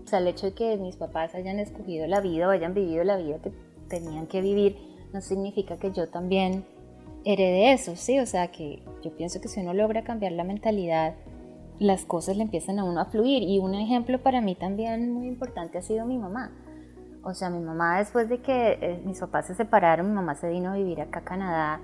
O 0.04 0.06
sea, 0.06 0.18
el 0.18 0.28
hecho 0.28 0.46
de 0.46 0.54
que 0.54 0.76
mis 0.76 0.96
papás 0.96 1.34
hayan 1.34 1.58
escogido 1.58 2.06
la 2.06 2.20
vida 2.20 2.48
o 2.48 2.50
hayan 2.50 2.74
vivido 2.74 3.04
la 3.04 3.16
vida 3.16 3.38
que 3.38 3.52
tenían 3.88 4.26
que 4.26 4.40
vivir 4.40 4.76
no 5.12 5.20
significa 5.20 5.76
que 5.78 5.92
yo 5.92 6.08
también 6.08 6.64
herede 7.24 7.72
eso, 7.72 7.96
¿sí? 7.96 8.18
O 8.18 8.26
sea, 8.26 8.48
que 8.50 8.82
yo 9.02 9.14
pienso 9.16 9.40
que 9.40 9.48
si 9.48 9.60
uno 9.60 9.74
logra 9.74 10.02
cambiar 10.04 10.32
la 10.32 10.44
mentalidad, 10.44 11.14
las 11.78 12.04
cosas 12.04 12.36
le 12.36 12.42
empiezan 12.42 12.78
a 12.78 12.84
uno 12.84 13.00
a 13.00 13.06
fluir. 13.06 13.42
Y 13.42 13.58
un 13.58 13.74
ejemplo 13.74 14.22
para 14.22 14.40
mí 14.40 14.54
también 14.54 15.12
muy 15.12 15.26
importante 15.26 15.78
ha 15.78 15.82
sido 15.82 16.06
mi 16.06 16.18
mamá. 16.18 16.52
O 17.22 17.34
sea, 17.34 17.50
mi 17.50 17.60
mamá 17.60 17.98
después 17.98 18.28
de 18.28 18.40
que 18.40 18.78
eh, 18.80 19.02
mis 19.04 19.20
papás 19.20 19.46
se 19.46 19.54
separaron, 19.54 20.08
mi 20.08 20.14
mamá 20.14 20.34
se 20.34 20.48
vino 20.48 20.70
a 20.70 20.76
vivir 20.76 21.00
acá 21.00 21.20
a 21.20 21.24
Canadá 21.24 21.80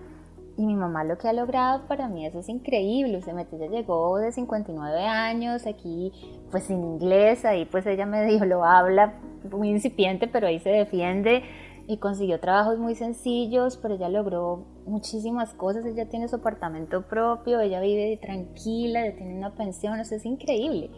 y 0.58 0.64
mi 0.64 0.74
mamá 0.74 1.04
lo 1.04 1.18
que 1.18 1.28
ha 1.28 1.32
logrado 1.32 1.86
para 1.86 2.08
mí 2.08 2.24
eso 2.24 2.38
es 2.38 2.48
increíble. 2.48 3.20
Se 3.22 3.32
metió, 3.34 3.58
ella 3.58 3.70
llegó 3.70 4.18
de 4.18 4.32
59 4.32 5.04
años 5.04 5.66
aquí, 5.66 6.12
pues 6.50 6.64
sin 6.64 6.82
inglés, 6.82 7.44
ahí 7.44 7.66
pues 7.66 7.86
ella 7.86 8.06
medio 8.06 8.44
lo 8.44 8.64
habla, 8.64 9.20
muy 9.50 9.68
incipiente, 9.70 10.26
pero 10.26 10.46
ahí 10.46 10.58
se 10.60 10.70
defiende. 10.70 11.42
y 11.88 11.98
consiguió 11.98 12.40
trabajos 12.40 12.78
muy 12.80 12.96
sencillos, 12.96 13.76
pero 13.80 13.94
ella 13.94 14.08
logró 14.08 14.64
muchísimas 14.86 15.54
cosas, 15.54 15.86
ella 15.86 16.08
tiene 16.08 16.26
su 16.26 16.34
apartamento 16.34 17.02
propio, 17.02 17.60
ella 17.60 17.80
vive 17.80 18.18
tranquila, 18.20 19.06
ella 19.06 19.16
tiene 19.16 19.36
una 19.36 19.54
pensión, 19.54 20.00
eso 20.00 20.16
es 20.16 20.24
increíble. 20.26 20.90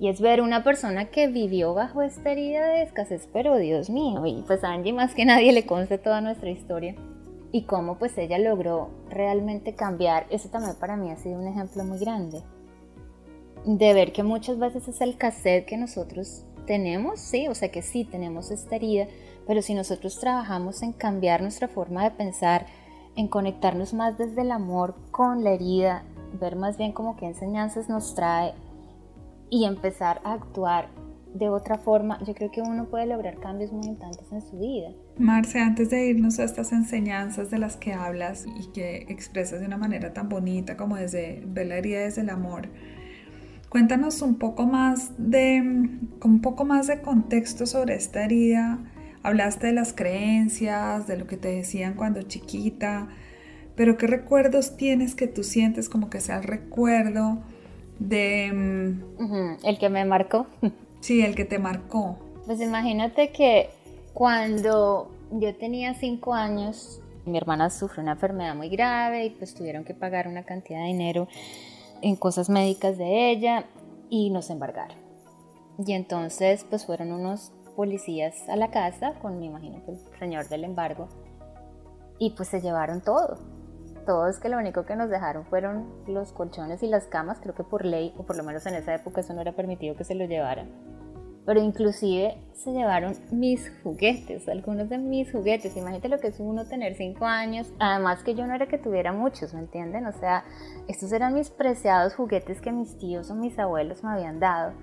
Y 0.00 0.08
es 0.08 0.22
ver 0.22 0.40
una 0.40 0.64
persona 0.64 1.10
que 1.10 1.28
vivió 1.28 1.74
bajo 1.74 2.00
esta 2.00 2.32
herida 2.32 2.66
de 2.68 2.82
escasez, 2.84 3.28
pero 3.34 3.56
Dios 3.58 3.90
mío, 3.90 4.24
y 4.24 4.42
pues 4.46 4.64
Angie 4.64 4.94
más 4.94 5.14
que 5.14 5.26
nadie 5.26 5.52
le 5.52 5.66
conste 5.66 5.98
toda 5.98 6.22
nuestra 6.22 6.48
historia 6.48 6.94
y 7.52 7.62
cómo 7.62 7.98
pues 7.98 8.16
ella 8.18 8.38
logró 8.38 8.90
realmente 9.08 9.74
cambiar, 9.74 10.26
eso 10.30 10.48
también 10.48 10.76
para 10.76 10.96
mí 10.96 11.10
ha 11.10 11.16
sido 11.16 11.38
un 11.38 11.46
ejemplo 11.46 11.84
muy 11.84 11.98
grande. 11.98 12.42
De 13.64 13.92
ver 13.92 14.12
que 14.12 14.22
muchas 14.22 14.58
veces 14.58 14.88
es 14.88 15.00
el 15.00 15.16
cassette 15.16 15.66
que 15.66 15.76
nosotros 15.76 16.44
tenemos, 16.66 17.20
sí, 17.20 17.48
o 17.48 17.54
sea 17.54 17.70
que 17.70 17.82
sí 17.82 18.04
tenemos 18.04 18.50
esta 18.50 18.76
herida, 18.76 19.06
pero 19.46 19.62
si 19.62 19.74
nosotros 19.74 20.18
trabajamos 20.20 20.82
en 20.82 20.92
cambiar 20.92 21.42
nuestra 21.42 21.68
forma 21.68 22.04
de 22.04 22.12
pensar, 22.12 22.66
en 23.16 23.28
conectarnos 23.28 23.92
más 23.92 24.16
desde 24.16 24.42
el 24.42 24.52
amor 24.52 24.94
con 25.10 25.42
la 25.42 25.50
herida, 25.50 26.04
ver 26.38 26.56
más 26.56 26.78
bien 26.78 26.92
como 26.92 27.16
qué 27.16 27.26
enseñanzas 27.26 27.88
nos 27.88 28.14
trae 28.14 28.54
y 29.50 29.64
empezar 29.64 30.20
a 30.22 30.34
actuar 30.34 30.88
de 31.34 31.48
otra 31.48 31.78
forma, 31.78 32.18
yo 32.24 32.34
creo 32.34 32.50
que 32.50 32.60
uno 32.60 32.86
puede 32.86 33.06
lograr 33.06 33.38
cambios 33.38 33.72
muy 33.72 33.86
importantes 33.86 34.26
en 34.32 34.42
su 34.42 34.58
vida. 34.58 34.90
Marce, 35.16 35.60
antes 35.60 35.90
de 35.90 36.06
irnos 36.06 36.38
a 36.38 36.44
estas 36.44 36.72
enseñanzas 36.72 37.50
de 37.50 37.58
las 37.58 37.76
que 37.76 37.92
hablas 37.92 38.46
y 38.46 38.72
que 38.72 39.06
expresas 39.08 39.60
de 39.60 39.66
una 39.66 39.76
manera 39.76 40.12
tan 40.12 40.28
bonita 40.28 40.76
como 40.76 40.96
desde 40.96 41.42
ver 41.46 41.66
la 41.68 41.76
herida 41.76 42.00
desde 42.00 42.22
el 42.22 42.30
amor, 42.30 42.68
cuéntanos 43.68 44.22
un 44.22 44.36
poco 44.36 44.66
más 44.66 45.12
de, 45.18 45.60
un 45.60 46.40
poco 46.42 46.64
más 46.64 46.88
de 46.88 47.00
contexto 47.00 47.66
sobre 47.66 47.94
esta 47.94 48.24
herida. 48.24 48.78
Hablaste 49.22 49.68
de 49.68 49.72
las 49.74 49.92
creencias, 49.92 51.06
de 51.06 51.16
lo 51.16 51.26
que 51.26 51.36
te 51.36 51.48
decían 51.48 51.94
cuando 51.94 52.22
chiquita, 52.22 53.08
pero 53.76 53.96
¿qué 53.96 54.06
recuerdos 54.06 54.76
tienes 54.76 55.14
que 55.14 55.26
tú 55.26 55.44
sientes 55.44 55.88
como 55.88 56.10
que 56.10 56.20
sea 56.20 56.38
el 56.38 56.44
recuerdo 56.44 57.38
de... 57.98 58.50
Mm, 58.52 59.64
el 59.64 59.78
que 59.78 59.88
me 59.90 60.04
marcó. 60.04 60.46
Sí, 61.00 61.22
el 61.22 61.34
que 61.34 61.44
te 61.44 61.58
marcó. 61.58 62.18
Pues 62.46 62.60
imagínate 62.60 63.30
que 63.30 63.70
cuando 64.12 65.10
yo 65.30 65.54
tenía 65.56 65.94
cinco 65.94 66.34
años, 66.34 67.00
mi 67.24 67.38
hermana 67.38 67.70
sufrió 67.70 68.02
una 68.02 68.12
enfermedad 68.12 68.54
muy 68.54 68.68
grave 68.68 69.26
y 69.26 69.30
pues 69.30 69.54
tuvieron 69.54 69.84
que 69.84 69.94
pagar 69.94 70.28
una 70.28 70.44
cantidad 70.44 70.80
de 70.80 70.86
dinero 70.86 71.28
en 72.02 72.16
cosas 72.16 72.48
médicas 72.48 72.98
de 72.98 73.30
ella 73.30 73.66
y 74.08 74.30
nos 74.30 74.50
embargaron. 74.50 74.96
Y 75.84 75.92
entonces 75.92 76.64
pues 76.68 76.86
fueron 76.86 77.12
unos 77.12 77.52
policías 77.76 78.48
a 78.48 78.56
la 78.56 78.70
casa 78.70 79.14
con, 79.22 79.38
me 79.38 79.46
imagino 79.46 79.80
el 79.86 79.98
señor 80.18 80.48
del 80.48 80.64
embargo, 80.64 81.08
y 82.18 82.30
pues 82.30 82.48
se 82.48 82.60
llevaron 82.60 83.00
todo. 83.00 83.38
Todo 84.10 84.26
es 84.26 84.40
que 84.40 84.48
lo 84.48 84.58
único 84.58 84.84
que 84.86 84.96
nos 84.96 85.08
dejaron 85.08 85.44
fueron 85.44 85.88
los 86.08 86.32
colchones 86.32 86.82
y 86.82 86.88
las 86.88 87.06
camas, 87.06 87.38
creo 87.40 87.54
que 87.54 87.62
por 87.62 87.84
ley, 87.84 88.12
o 88.18 88.24
por 88.24 88.36
lo 88.36 88.42
menos 88.42 88.66
en 88.66 88.74
esa 88.74 88.92
época 88.92 89.20
eso 89.20 89.34
no 89.34 89.40
era 89.40 89.52
permitido 89.52 89.94
que 89.94 90.02
se 90.02 90.16
lo 90.16 90.24
llevaran 90.24 90.68
pero 91.46 91.60
inclusive 91.60 92.36
se 92.52 92.72
llevaron 92.72 93.14
mis 93.32 93.72
juguetes, 93.82 94.48
algunos 94.48 94.88
de 94.88 94.98
mis 94.98 95.32
juguetes. 95.32 95.76
Imagínate 95.76 96.08
lo 96.08 96.20
que 96.20 96.28
es 96.28 96.38
uno 96.38 96.64
tener 96.64 96.94
cinco 96.94 97.24
años, 97.24 97.72
además 97.78 98.22
que 98.22 98.34
yo 98.34 98.46
no 98.46 98.54
era 98.54 98.68
que 98.68 98.78
tuviera 98.78 99.12
muchos, 99.12 99.54
¿me 99.54 99.60
entienden? 99.60 100.06
O 100.06 100.12
sea, 100.12 100.44
estos 100.86 101.10
eran 101.12 101.34
mis 101.34 101.50
preciados 101.50 102.14
juguetes 102.14 102.60
que 102.60 102.70
mis 102.72 102.98
tíos 102.98 103.30
o 103.30 103.34
mis 103.34 103.58
abuelos 103.58 104.04
me 104.04 104.10
habían 104.10 104.38
dado. 104.38 104.74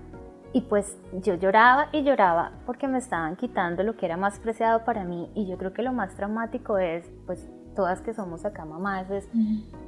Y 0.52 0.62
pues 0.62 0.96
yo 1.12 1.34
lloraba 1.34 1.88
y 1.92 2.02
lloraba 2.02 2.52
porque 2.66 2.88
me 2.88 2.98
estaban 2.98 3.36
quitando 3.36 3.82
lo 3.82 3.96
que 3.96 4.06
era 4.06 4.16
más 4.16 4.38
preciado 4.38 4.84
para 4.84 5.04
mí. 5.04 5.30
Y 5.34 5.46
yo 5.46 5.58
creo 5.58 5.72
que 5.72 5.82
lo 5.82 5.92
más 5.92 6.16
traumático 6.16 6.76
es 6.78 7.08
pues 7.26 7.48
todas 7.78 8.00
que 8.00 8.12
somos 8.12 8.44
acá 8.44 8.64
mamás, 8.64 9.08
es 9.08 9.28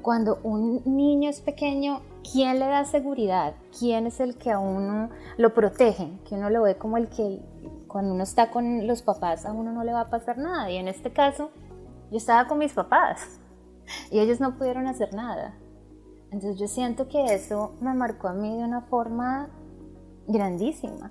cuando 0.00 0.38
un 0.44 0.80
niño 0.84 1.28
es 1.28 1.40
pequeño, 1.40 2.02
¿quién 2.32 2.60
le 2.60 2.66
da 2.66 2.84
seguridad? 2.84 3.56
¿Quién 3.76 4.06
es 4.06 4.20
el 4.20 4.36
que 4.38 4.52
a 4.52 4.60
uno 4.60 5.10
lo 5.38 5.52
protege? 5.54 6.12
Que 6.24 6.36
uno 6.36 6.50
lo 6.50 6.62
ve 6.62 6.78
como 6.78 6.98
el 6.98 7.08
que 7.08 7.42
cuando 7.88 8.14
uno 8.14 8.22
está 8.22 8.52
con 8.52 8.86
los 8.86 9.02
papás 9.02 9.44
a 9.44 9.50
uno 9.50 9.72
no 9.72 9.82
le 9.82 9.92
va 9.92 10.02
a 10.02 10.08
pasar 10.08 10.38
nada. 10.38 10.70
Y 10.70 10.76
en 10.76 10.86
este 10.86 11.12
caso, 11.12 11.50
yo 12.12 12.18
estaba 12.18 12.46
con 12.46 12.58
mis 12.58 12.74
papás 12.74 13.40
y 14.12 14.20
ellos 14.20 14.38
no 14.38 14.56
pudieron 14.56 14.86
hacer 14.86 15.12
nada. 15.12 15.58
Entonces 16.30 16.60
yo 16.60 16.68
siento 16.68 17.08
que 17.08 17.34
eso 17.34 17.74
me 17.80 17.92
marcó 17.92 18.28
a 18.28 18.34
mí 18.34 18.56
de 18.56 18.62
una 18.62 18.82
forma 18.82 19.48
grandísima 20.28 21.10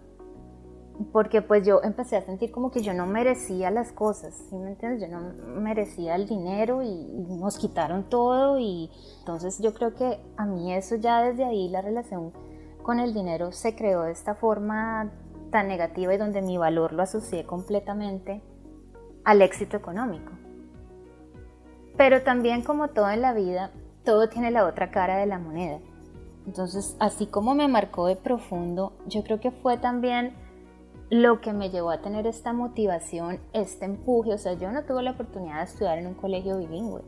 porque 1.13 1.41
pues 1.41 1.65
yo 1.65 1.81
empecé 1.83 2.17
a 2.17 2.25
sentir 2.25 2.51
como 2.51 2.71
que 2.71 2.81
yo 2.81 2.93
no 2.93 3.05
merecía 3.05 3.71
las 3.71 3.91
cosas, 3.91 4.33
¿sí 4.49 4.55
me 4.55 4.71
entiendes? 4.71 5.01
Yo 5.01 5.07
no 5.07 5.33
merecía 5.61 6.15
el 6.15 6.27
dinero 6.27 6.83
y, 6.83 7.25
nos 7.39 7.57
quitaron 7.57 8.09
todo 8.09 8.59
y 8.59 8.91
entonces 9.19 9.59
yo 9.59 9.73
creo 9.73 9.95
que 9.95 10.19
a 10.35 10.45
mí 10.45 10.73
eso 10.73 10.95
ya 10.95 11.21
desde 11.21 11.45
ahí 11.45 11.69
la 11.69 11.81
relación 11.81 12.33
con 12.83 12.99
el 12.99 13.13
dinero 13.13 13.51
se 13.51 13.75
creó 13.75 14.03
de 14.03 14.11
esta 14.11 14.35
forma 14.35 15.11
tan 15.51 15.67
negativa 15.67 16.13
y 16.13 16.17
donde 16.17 16.41
mi 16.41 16.57
valor 16.57 16.91
lo 16.91 17.03
asocié 17.03 17.45
completamente 17.45 18.43
al 19.23 19.41
éxito 19.41 19.77
económico. 19.77 20.33
Pero 21.95 22.23
también 22.23 22.61
como 22.61 22.89
todo 22.89 23.09
en 23.09 23.21
la 23.21 23.33
vida, 23.33 23.71
todo 24.03 24.29
tiene 24.29 24.51
la 24.51 24.65
otra 24.65 24.91
cara 24.91 25.17
de 25.17 25.25
la 25.25 25.39
moneda. 25.39 25.79
Entonces, 26.45 26.95
así 26.99 27.27
como 27.27 27.55
me 27.55 27.67
marcó 27.67 28.07
de 28.07 28.15
profundo, 28.15 28.93
yo 29.07 29.23
creo 29.23 29.39
que 29.39 29.51
fue 29.51 29.77
también 29.77 30.33
lo 31.09 31.41
que 31.41 31.53
me 31.53 31.69
llevó 31.69 31.89
a 31.91 32.01
tener 32.01 32.27
esta 32.27 32.53
motivación, 32.53 33.39
este 33.53 33.85
empuje, 33.85 34.33
o 34.33 34.37
sea, 34.37 34.53
yo 34.53 34.71
no 34.71 34.83
tuve 34.83 35.03
la 35.03 35.11
oportunidad 35.11 35.57
de 35.57 35.63
estudiar 35.63 35.97
en 35.97 36.07
un 36.07 36.13
colegio 36.13 36.57
bilingüe. 36.57 37.01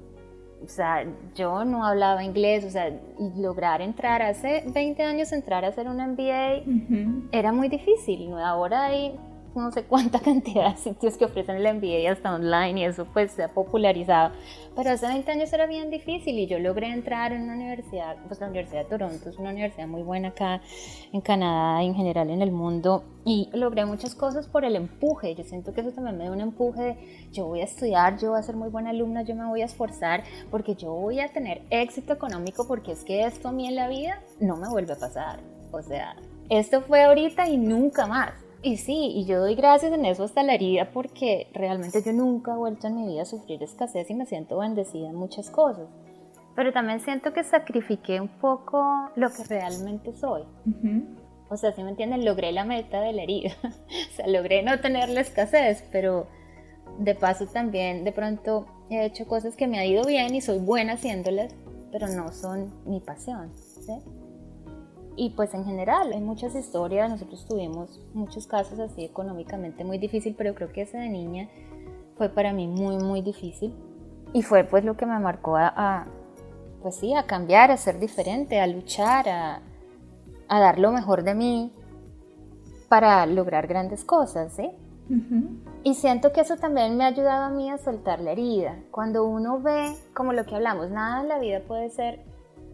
O 0.63 0.67
sea, 0.67 1.05
yo 1.33 1.65
no 1.65 1.85
hablaba 1.85 2.23
inglés, 2.23 2.63
o 2.65 2.69
sea, 2.69 2.89
y 2.89 3.41
lograr 3.41 3.81
entrar, 3.81 4.21
hace 4.21 4.63
20 4.67 5.03
años 5.03 5.31
entrar 5.31 5.65
a 5.65 5.69
hacer 5.69 5.87
un 5.87 5.97
MBA 5.97 7.29
era 7.31 7.51
muy 7.51 7.67
difícil. 7.67 8.31
Ahora 8.33 8.85
hay 8.85 9.19
no 9.55 9.71
sé 9.71 9.83
cuánta 9.83 10.19
cantidad 10.21 10.71
de 10.71 10.77
sitios 10.77 11.17
que 11.17 11.25
ofrecen 11.25 11.57
el 11.57 11.75
MBA 11.75 12.11
hasta 12.11 12.33
online 12.33 12.81
y 12.81 12.83
eso 12.85 13.05
pues 13.05 13.31
se 13.31 13.43
ha 13.43 13.49
popularizado. 13.49 14.33
Pero 14.75 14.91
hace 14.91 15.07
20 15.07 15.31
años 15.31 15.51
era 15.51 15.65
bien 15.67 15.89
difícil 15.89 16.39
y 16.39 16.47
yo 16.47 16.59
logré 16.59 16.91
entrar 16.91 17.33
en 17.33 17.41
una 17.43 17.55
universidad, 17.55 18.15
pues 18.27 18.39
la 18.39 18.47
Universidad 18.47 18.83
de 18.83 18.89
Toronto 18.89 19.29
es 19.29 19.37
una 19.37 19.49
universidad 19.49 19.87
muy 19.87 20.01
buena 20.01 20.29
acá 20.29 20.61
en 21.11 21.21
Canadá 21.21 21.83
y 21.83 21.87
en 21.87 21.95
general 21.95 22.29
en 22.29 22.41
el 22.41 22.51
mundo 22.51 23.03
y 23.25 23.49
logré 23.53 23.85
muchas 23.85 24.15
cosas 24.15 24.47
por 24.47 24.63
el 24.65 24.75
empuje. 24.75 25.35
Yo 25.35 25.43
siento 25.43 25.73
que 25.73 25.81
eso 25.81 25.91
también 25.91 26.17
me 26.17 26.25
da 26.25 26.31
un 26.31 26.41
empuje 26.41 26.81
de 26.81 27.29
yo 27.31 27.47
voy 27.47 27.61
a 27.61 27.65
estudiar, 27.65 28.17
yo 28.17 28.31
voy 28.31 28.39
a 28.39 28.43
ser 28.43 28.55
muy 28.55 28.69
buena 28.69 28.91
alumna, 28.91 29.23
yo 29.23 29.35
me 29.35 29.45
voy 29.45 29.61
a 29.61 29.65
esforzar 29.65 30.23
porque 30.49 30.75
yo 30.75 30.93
voy 30.93 31.19
a 31.19 31.31
tener 31.31 31.61
éxito 31.69 32.13
económico 32.13 32.67
porque 32.67 32.93
es 32.93 33.03
que 33.03 33.25
esto 33.25 33.49
a 33.49 33.51
mí 33.51 33.67
en 33.67 33.75
la 33.75 33.87
vida 33.87 34.21
no 34.39 34.55
me 34.55 34.69
vuelve 34.69 34.93
a 34.93 34.97
pasar. 34.97 35.39
O 35.71 35.81
sea, 35.81 36.15
esto 36.49 36.81
fue 36.81 37.03
ahorita 37.03 37.47
y 37.47 37.57
nunca 37.57 38.07
más. 38.07 38.33
Y 38.63 38.77
sí, 38.77 39.11
y 39.15 39.25
yo 39.25 39.39
doy 39.39 39.55
gracias 39.55 39.91
en 39.91 40.05
eso 40.05 40.23
hasta 40.23 40.43
la 40.43 40.53
herida 40.53 40.91
porque 40.91 41.47
realmente 41.53 42.03
yo 42.03 42.13
nunca 42.13 42.53
he 42.53 42.57
vuelto 42.57 42.87
en 42.87 42.95
mi 42.95 43.07
vida 43.07 43.23
a 43.23 43.25
sufrir 43.25 43.61
escasez 43.63 44.09
y 44.09 44.13
me 44.13 44.27
siento 44.27 44.59
bendecida 44.59 45.09
en 45.09 45.15
muchas 45.15 45.49
cosas. 45.49 45.87
Pero 46.55 46.71
también 46.71 46.99
siento 46.99 47.33
que 47.33 47.43
sacrifiqué 47.43 48.21
un 48.21 48.27
poco 48.27 49.09
lo 49.15 49.29
que 49.31 49.43
realmente 49.45 50.13
soy. 50.13 50.43
O 51.49 51.57
sea, 51.57 51.71
si 51.73 51.81
me 51.81 51.89
entienden, 51.89 52.23
logré 52.23 52.51
la 52.51 52.63
meta 52.63 53.01
de 53.01 53.13
la 53.13 53.23
herida. 53.23 53.51
o 53.63 54.15
sea, 54.15 54.27
logré 54.27 54.61
no 54.61 54.79
tener 54.79 55.09
la 55.09 55.21
escasez, 55.21 55.83
pero 55.91 56.27
de 56.99 57.15
paso 57.15 57.47
también 57.47 58.03
de 58.03 58.11
pronto 58.11 58.67
he 58.89 59.05
hecho 59.05 59.25
cosas 59.25 59.55
que 59.55 59.67
me 59.67 59.79
ha 59.79 59.85
ido 59.85 60.03
bien 60.03 60.35
y 60.35 60.41
soy 60.41 60.59
buena 60.59 60.93
haciéndolas, 60.93 61.55
pero 61.91 62.07
no 62.09 62.31
son 62.31 62.71
mi 62.85 62.99
pasión. 62.99 63.51
¿sí? 63.55 63.93
Y 65.15 65.31
pues 65.31 65.53
en 65.53 65.65
general 65.65 66.11
hay 66.13 66.21
muchas 66.21 66.55
historias, 66.55 67.09
nosotros 67.09 67.45
tuvimos 67.45 67.99
muchos 68.13 68.47
casos 68.47 68.79
así 68.79 69.03
económicamente 69.03 69.83
muy 69.83 69.97
difícil, 69.97 70.35
pero 70.37 70.55
creo 70.55 70.71
que 70.71 70.83
ese 70.83 70.97
de 70.97 71.09
niña 71.09 71.49
fue 72.17 72.29
para 72.29 72.53
mí 72.53 72.67
muy 72.67 72.97
muy 72.97 73.21
difícil 73.21 73.73
y 74.33 74.43
fue 74.43 74.63
pues 74.63 74.83
lo 74.85 74.95
que 74.95 75.05
me 75.05 75.19
marcó 75.19 75.57
a, 75.57 76.05
pues 76.81 76.95
sí, 76.95 77.13
a 77.13 77.23
cambiar, 77.23 77.71
a 77.71 77.77
ser 77.77 77.99
diferente, 77.99 78.59
a 78.59 78.67
luchar, 78.67 79.27
a, 79.27 79.61
a, 80.47 80.59
dar 80.59 80.79
lo 80.79 80.91
mejor 80.91 81.23
de 81.23 81.35
mí 81.35 81.71
para 82.87 83.25
lograr 83.25 83.67
grandes 83.67 84.03
cosas, 84.03 84.53
¿sí? 84.53 84.71
Y 85.83 85.95
siento 85.95 86.31
que 86.31 86.41
eso 86.41 86.55
también 86.55 86.95
me 86.95 87.03
ha 87.03 87.07
ayudado 87.07 87.45
a 87.45 87.49
mí 87.49 87.69
a 87.69 87.77
soltar 87.77 88.21
la 88.21 88.31
herida. 88.31 88.79
Cuando 88.91 89.25
uno 89.25 89.59
ve, 89.59 89.93
como 90.13 90.31
lo 90.31 90.45
que 90.45 90.55
hablamos, 90.55 90.89
nada 90.89 91.21
en 91.21 91.27
la 91.27 91.37
vida 91.37 91.59
puede 91.67 91.89
ser 91.89 92.23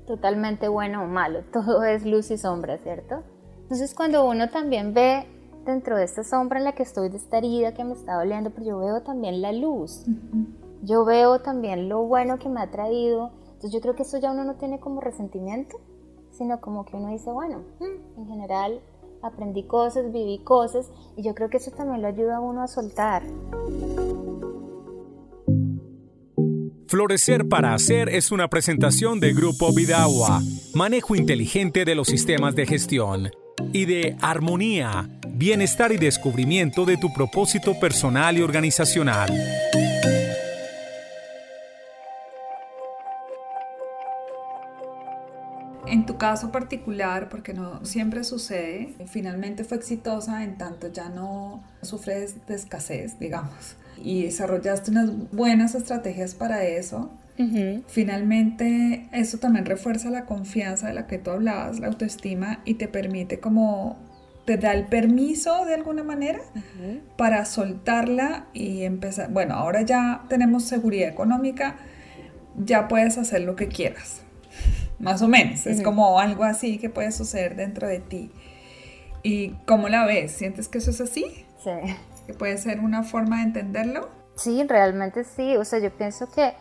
totalmente 0.07 0.67
bueno 0.67 1.03
o 1.03 1.07
malo, 1.07 1.41
todo 1.53 1.83
es 1.83 2.05
luz 2.05 2.31
y 2.31 2.37
sombra, 2.37 2.77
¿cierto? 2.79 3.23
Entonces 3.63 3.93
cuando 3.93 4.25
uno 4.25 4.49
también 4.49 4.93
ve 4.93 5.27
dentro 5.65 5.97
de 5.97 6.05
esta 6.05 6.23
sombra 6.23 6.59
en 6.59 6.63
la 6.63 6.71
que 6.71 6.83
estoy, 6.83 7.09
de 7.09 7.17
esta 7.17 7.37
herida 7.37 7.73
que 7.73 7.83
me 7.83 7.93
está 7.93 8.15
doliendo, 8.15 8.49
pero 8.51 8.65
yo 8.65 8.79
veo 8.79 9.01
también 9.01 9.41
la 9.41 9.51
luz, 9.51 10.05
yo 10.81 11.03
veo 11.03 11.39
también 11.39 11.89
lo 11.89 12.03
bueno 12.03 12.39
que 12.39 12.47
me 12.47 12.61
ha 12.61 12.71
traído, 12.71 13.31
entonces 13.47 13.73
yo 13.73 13.81
creo 13.81 13.95
que 13.95 14.03
eso 14.03 14.17
ya 14.17 14.31
uno 14.31 14.45
no 14.45 14.55
tiene 14.55 14.79
como 14.79 15.01
resentimiento, 15.01 15.77
sino 16.31 16.61
como 16.61 16.85
que 16.85 16.95
uno 16.95 17.09
dice, 17.09 17.31
bueno, 17.31 17.63
mm, 17.79 18.19
en 18.19 18.27
general 18.27 18.79
aprendí 19.21 19.63
cosas, 19.63 20.11
viví 20.11 20.39
cosas, 20.39 20.89
y 21.17 21.23
yo 21.23 21.35
creo 21.35 21.49
que 21.49 21.57
eso 21.57 21.71
también 21.71 22.01
lo 22.01 22.07
ayuda 22.07 22.37
a 22.37 22.39
uno 22.39 22.61
a 22.61 22.67
soltar. 22.67 23.23
Florecer 26.87 27.49
para 27.49 27.73
Hacer 27.73 28.07
es 28.07 28.31
una 28.31 28.47
presentación 28.47 29.19
de 29.19 29.33
Grupo 29.33 29.73
Vidagua, 29.73 30.41
manejo 30.73 31.17
inteligente 31.17 31.83
de 31.83 31.95
los 31.95 32.07
sistemas 32.07 32.55
de 32.55 32.65
gestión, 32.65 33.29
y 33.73 33.83
de 33.85 34.15
Armonía, 34.21 35.09
bienestar 35.27 35.91
y 35.91 35.97
descubrimiento 35.97 36.85
de 36.85 36.95
tu 36.95 37.13
propósito 37.13 37.77
personal 37.77 38.37
y 38.37 38.41
organizacional. 38.41 39.29
En 45.87 46.05
tu 46.05 46.17
caso 46.17 46.53
particular, 46.53 47.27
porque 47.27 47.53
no 47.53 47.85
siempre 47.85 48.23
sucede, 48.23 48.93
finalmente 49.07 49.65
fue 49.65 49.75
exitosa 49.75 50.45
en 50.45 50.57
tanto 50.57 50.87
ya 50.87 51.09
no 51.09 51.63
sufres 51.81 52.45
de 52.47 52.55
escasez, 52.55 53.19
digamos, 53.19 53.75
y 54.03 54.23
desarrollaste 54.23 54.91
unas 54.91 55.31
buenas 55.31 55.75
estrategias 55.75 56.35
para 56.35 56.63
eso. 56.63 57.11
Finalmente, 57.87 59.07
eso 59.11 59.37
también 59.37 59.65
refuerza 59.65 60.09
la 60.09 60.25
confianza 60.25 60.87
de 60.87 60.93
la 60.93 61.05
que 61.05 61.19
tú 61.19 61.29
hablabas, 61.29 61.79
la 61.79 61.87
autoestima, 61.87 62.61
y 62.65 62.75
te 62.75 62.87
permite 62.87 63.39
como, 63.39 63.97
te 64.45 64.57
da 64.57 64.73
el 64.73 64.85
permiso 64.85 65.65
de 65.65 65.75
alguna 65.75 66.03
manera 66.03 66.39
para 67.15 67.45
soltarla 67.45 68.47
y 68.53 68.83
empezar, 68.83 69.31
bueno, 69.31 69.53
ahora 69.53 69.83
ya 69.83 70.25
tenemos 70.29 70.63
seguridad 70.63 71.09
económica, 71.09 71.75
ya 72.57 72.87
puedes 72.87 73.19
hacer 73.19 73.41
lo 73.41 73.55
que 73.55 73.67
quieras 73.67 74.21
más 74.99 75.21
o 75.21 75.27
menos. 75.27 75.65
Es 75.67 75.81
como 75.81 76.19
algo 76.19 76.43
así 76.43 76.77
que 76.77 76.89
puede 76.89 77.11
suceder 77.11 77.55
dentro 77.55 77.87
de 77.87 77.99
ti. 77.99 78.31
¿Y 79.23 79.49
cómo 79.65 79.89
la 79.89 80.05
ves? 80.05 80.31
¿Sientes 80.31 80.67
que 80.67 80.77
eso 80.77 80.91
es 80.91 81.01
así? 81.01 81.25
Sí. 81.63 81.71
¿Que 82.27 82.33
puede 82.33 82.57
ser 82.57 82.81
una 82.81 83.03
forma 83.03 83.37
de 83.37 83.43
entenderlo? 83.43 84.09
Sí, 84.35 84.63
realmente 84.67 85.23
sí. 85.23 85.55
O 85.57 85.65
sea, 85.65 85.79
yo 85.79 85.89
pienso 85.89 86.29
que 86.29 86.53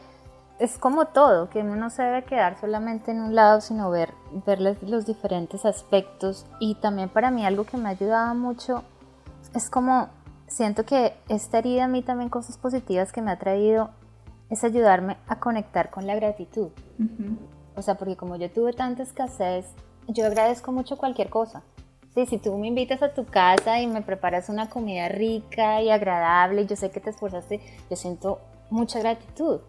es 0.59 0.79
como 0.79 1.07
todo, 1.07 1.51
que 1.51 1.59
uno 1.59 1.77
no 1.77 1.91
se 1.91 2.03
debe 2.03 2.25
quedar 2.25 2.59
solamente 2.59 3.11
en 3.11 3.21
un 3.21 3.35
lado, 3.35 3.61
sino 3.61 3.91
ver, 3.91 4.15
ver 4.47 4.61
los 4.61 5.05
diferentes 5.05 5.67
aspectos. 5.67 6.47
Y 6.61 6.77
también 6.77 7.09
para 7.09 7.31
mí 7.31 7.45
algo 7.45 7.65
que 7.65 7.77
me 7.77 7.89
ha 7.89 7.93
ayudado 7.93 8.35
mucho 8.35 8.85
es 9.55 9.69
como, 9.69 10.09
siento 10.47 10.85
que 10.85 11.15
esta 11.29 11.59
herida 11.59 11.85
a 11.85 11.89
mí 11.89 12.03
también 12.03 12.31
cosas 12.31 12.57
positivas 12.57 13.13
que 13.13 13.21
me 13.21 13.31
ha 13.33 13.39
traído 13.39 13.91
es 14.49 14.63
ayudarme 14.65 15.17
a 15.27 15.41
conectar 15.41 15.91
con 15.91 16.07
la 16.07 16.15
gratitud. 16.15 16.69
O 17.75 17.83
sea, 17.83 17.97
porque 17.97 18.17
como 18.17 18.37
yo 18.37 18.51
tuve 18.51 18.73
tanta 18.73 19.03
escasez, 19.03 19.67
yo 20.09 20.25
agradezco 20.25 20.73
mucho 20.73 20.97
cualquier 20.97 21.29
cosa. 21.29 21.63
Sí, 22.17 22.25
si 22.25 22.39
tú 22.39 22.57
me 22.57 22.67
invitas 22.67 23.03
a 23.03 23.13
tu 23.13 23.27
casa 23.27 23.79
y 23.79 23.87
me 23.87 24.01
preparas 24.01 24.49
una 24.49 24.71
comida 24.71 25.07
rica 25.07 25.83
y 25.83 25.91
agradable, 25.91 26.63
y 26.63 26.67
yo 26.67 26.75
sé 26.75 26.91
que 26.91 26.99
te 26.99 27.11
esforzaste, 27.11 27.61
yo 27.91 27.97
siento 27.97 28.41
mucha 28.71 29.01
gratitud, 29.01 29.61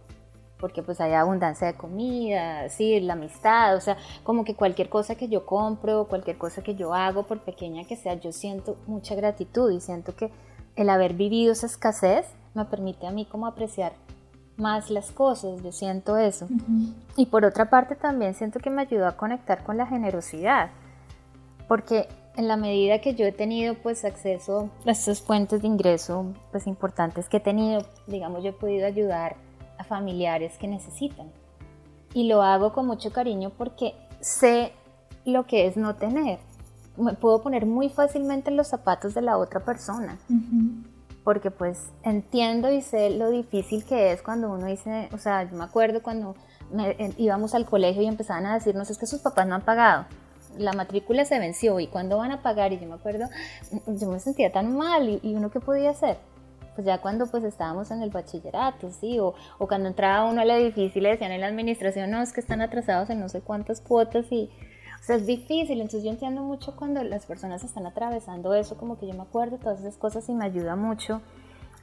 porque 0.57 0.81
pues 0.81 1.01
hay 1.01 1.11
abundancia 1.11 1.67
de 1.67 1.73
comida, 1.73 2.69
sí, 2.69 3.01
la 3.01 3.13
amistad, 3.13 3.75
o 3.75 3.81
sea, 3.81 3.97
como 4.23 4.45
que 4.45 4.55
cualquier 4.55 4.87
cosa 4.87 5.15
que 5.15 5.27
yo 5.27 5.45
compro, 5.45 6.07
cualquier 6.07 6.37
cosa 6.37 6.61
que 6.61 6.75
yo 6.75 6.93
hago, 6.93 7.23
por 7.23 7.41
pequeña 7.41 7.83
que 7.83 7.97
sea, 7.97 8.13
yo 8.13 8.31
siento 8.31 8.77
mucha 8.87 9.13
gratitud 9.13 9.69
y 9.69 9.81
siento 9.81 10.15
que 10.15 10.31
el 10.77 10.89
haber 10.89 11.15
vivido 11.15 11.51
esa 11.51 11.65
escasez 11.65 12.27
me 12.53 12.63
permite 12.63 13.07
a 13.07 13.11
mí 13.11 13.25
como 13.25 13.45
apreciar 13.45 13.91
más 14.55 14.89
las 14.89 15.11
cosas, 15.11 15.61
yo 15.61 15.73
siento 15.73 16.15
eso. 16.15 16.47
Y 17.17 17.25
por 17.25 17.43
otra 17.43 17.69
parte 17.69 17.97
también 17.97 18.35
siento 18.35 18.61
que 18.61 18.69
me 18.69 18.83
ayudó 18.83 19.05
a 19.05 19.17
conectar 19.17 19.65
con 19.65 19.75
la 19.75 19.85
generosidad, 19.85 20.69
porque 21.67 22.07
en 22.37 22.47
la 22.47 22.55
medida 22.55 22.99
que 23.01 23.15
yo 23.15 23.25
he 23.25 23.31
tenido 23.31 23.73
pues 23.73 24.05
acceso 24.05 24.69
a 24.85 24.91
estas 24.91 25.21
fuentes 25.21 25.61
de 25.61 25.67
ingreso 25.67 26.33
pues 26.51 26.67
importantes 26.67 27.27
que 27.27 27.37
he 27.37 27.39
tenido, 27.41 27.81
digamos 28.05 28.43
yo 28.43 28.51
he 28.51 28.53
podido 28.53 28.85
ayudar 28.85 29.35
a 29.77 29.83
familiares 29.83 30.57
que 30.57 30.67
necesitan. 30.67 31.31
Y 32.13 32.27
lo 32.27 32.41
hago 32.41 32.71
con 32.73 32.87
mucho 32.87 33.11
cariño 33.11 33.51
porque 33.57 33.93
sé 34.21 34.71
lo 35.25 35.45
que 35.45 35.67
es 35.67 35.75
no 35.75 35.95
tener. 35.95 36.39
Me 36.95 37.13
puedo 37.13 37.41
poner 37.41 37.65
muy 37.65 37.89
fácilmente 37.89 38.49
en 38.49 38.57
los 38.57 38.67
zapatos 38.67 39.13
de 39.13 39.21
la 39.21 39.37
otra 39.37 39.59
persona 39.59 40.17
porque 41.27 41.51
pues 41.51 41.91
entiendo 42.03 42.71
y 42.71 42.81
sé 42.81 43.09
lo 43.09 43.29
difícil 43.29 43.83
que 43.83 44.13
es 44.13 44.21
cuando 44.21 44.49
uno 44.49 44.67
dice, 44.67 45.09
o 45.11 45.17
sea, 45.17 45.43
yo 45.43 45.57
me 45.57 45.65
acuerdo 45.65 46.01
cuando 46.01 46.37
íbamos 47.17 47.53
al 47.53 47.65
colegio 47.65 48.01
y 48.01 48.05
empezaban 48.05 48.45
a 48.45 48.53
decirnos, 48.53 48.89
es 48.89 48.97
que 48.97 49.07
sus 49.07 49.19
papás 49.19 49.45
no 49.45 49.55
han 49.55 49.61
pagado, 49.61 50.05
la 50.57 50.73
matrícula 50.73 51.25
se 51.25 51.39
venció 51.39 51.79
y 51.79 51.87
cuándo 51.87 52.17
van 52.17 52.31
a 52.31 52.41
pagar 52.41 52.73
y 52.73 52.79
yo 52.79 52.87
me 52.87 52.95
acuerdo, 52.95 53.27
yo 53.87 54.09
me 54.09 54.19
sentía 54.19 54.51
tan 54.51 54.75
mal 54.75 55.19
y, 55.21 55.35
uno 55.35 55.51
qué 55.51 55.59
podía 55.59 55.91
hacer. 55.91 56.17
Pues 56.75 56.85
ya 56.85 56.99
cuando 56.99 57.25
pues 57.25 57.43
estábamos 57.43 57.89
en 57.89 58.03
el 58.03 58.11
bachillerato, 58.11 58.91
sí, 58.91 59.19
o, 59.19 59.33
o 59.57 59.67
cuando 59.67 59.87
entraba 59.87 60.29
uno 60.29 60.41
al 60.41 60.51
edificio 60.51 60.99
y 60.99 61.03
le 61.03 61.09
decían 61.09 61.31
en 61.31 61.41
la 61.41 61.47
administración, 61.47 62.11
no, 62.11 62.21
es 62.21 62.33
que 62.33 62.39
están 62.39 62.61
atrasados 62.61 63.09
en 63.09 63.19
no 63.19 63.29
sé 63.29 63.41
cuántas 63.41 63.81
cuotas 63.81 64.31
y, 64.31 64.51
o 64.99 65.03
sea, 65.03 65.15
es 65.15 65.25
difícil, 65.25 65.81
entonces 65.81 66.03
yo 66.03 66.11
entiendo 66.11 66.43
mucho 66.43 66.75
cuando 66.75 67.03
las 67.03 67.25
personas 67.25 67.63
están 67.63 67.87
atravesando 67.87 68.53
eso, 68.53 68.77
como 68.77 68.99
que 68.99 69.07
yo 69.07 69.13
me 69.15 69.23
acuerdo 69.23 69.57
todas 69.57 69.79
esas 69.79 69.97
cosas 69.97 70.29
y 70.29 70.33
me 70.33 70.45
ayuda 70.45 70.75
mucho 70.75 71.21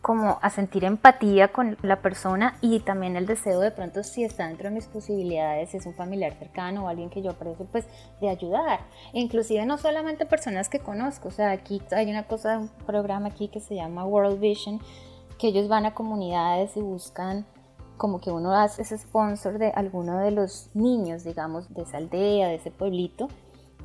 como 0.04 0.38
a 0.42 0.50
sentir 0.50 0.84
empatía 0.84 1.48
con 1.48 1.78
la 1.80 2.02
persona 2.02 2.58
y 2.60 2.80
también 2.80 3.16
el 3.16 3.24
deseo 3.24 3.58
de 3.60 3.70
pronto 3.70 4.02
si 4.02 4.22
está 4.22 4.46
dentro 4.46 4.68
de 4.68 4.74
mis 4.74 4.86
posibilidades, 4.86 5.70
si 5.70 5.78
es 5.78 5.86
un 5.86 5.94
familiar 5.94 6.34
cercano 6.34 6.84
o 6.84 6.88
alguien 6.88 7.08
que 7.08 7.22
yo 7.22 7.30
aprecio, 7.30 7.64
pues 7.72 7.86
de 8.20 8.28
ayudar. 8.28 8.80
Inclusive 9.14 9.64
no 9.64 9.78
solamente 9.78 10.26
personas 10.26 10.68
que 10.68 10.78
conozco, 10.78 11.28
o 11.28 11.30
sea, 11.30 11.52
aquí 11.52 11.80
hay 11.90 12.10
una 12.10 12.24
cosa, 12.24 12.58
un 12.58 12.68
programa 12.84 13.28
aquí 13.28 13.48
que 13.48 13.60
se 13.60 13.76
llama 13.76 14.04
World 14.04 14.40
Vision, 14.40 14.78
que 15.38 15.48
ellos 15.48 15.68
van 15.68 15.86
a 15.86 15.94
comunidades 15.94 16.76
y 16.76 16.82
buscan 16.82 17.46
como 17.96 18.20
que 18.20 18.30
uno 18.30 18.52
hace 18.52 18.82
ese 18.82 18.98
sponsor 18.98 19.56
de 19.56 19.70
alguno 19.70 20.18
de 20.18 20.32
los 20.32 20.68
niños, 20.74 21.24
digamos, 21.24 21.72
de 21.72 21.80
esa 21.80 21.96
aldea, 21.96 22.48
de 22.48 22.56
ese 22.56 22.70
pueblito, 22.70 23.28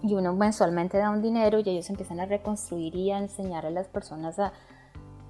y 0.03 0.15
uno 0.15 0.33
mensualmente 0.33 0.97
da 0.97 1.11
un 1.11 1.21
dinero 1.21 1.59
y 1.59 1.69
ellos 1.69 1.89
empiezan 1.89 2.19
a 2.19 2.25
reconstruir 2.25 2.93
y 2.93 3.11
a 3.11 3.19
enseñar 3.19 3.65
a 3.65 3.69
las 3.69 3.87
personas 3.87 4.37
a 4.37 4.51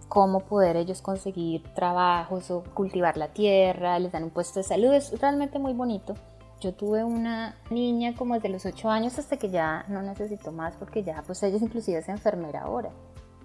cómo 0.10 0.42
poder 0.42 0.76
ellos 0.76 1.02
conseguir 1.02 1.64
trabajos 1.76 2.52
o 2.52 2.64
cultivar 2.74 3.16
la 3.16 3.30
tierra, 3.30 4.00
les 4.00 4.12
dan 4.12 4.24
un 4.24 4.32
puesto 4.32 4.60
de 4.60 4.64
salud, 4.64 4.92
es 4.92 5.18
realmente 5.22 5.60
muy 5.60 5.74
bonito. 5.74 6.16
Yo 6.60 6.74
tuve 6.74 7.06
una 7.06 7.56
niña 7.70 8.16
como 8.16 8.34
desde 8.34 8.50
los 8.50 8.66
8 8.66 8.90
años 8.90 9.18
hasta 9.18 9.38
que 9.38 9.50
ya 9.50 9.86
no 9.88 10.02
necesito 10.02 10.52
más 10.52 10.76
porque 10.76 11.04
ya 11.04 11.24
pues 11.26 11.42
ella 11.44 11.58
inclusive 11.62 12.00
es 12.00 12.10
enfermera 12.10 12.64
ahora. 12.64 12.90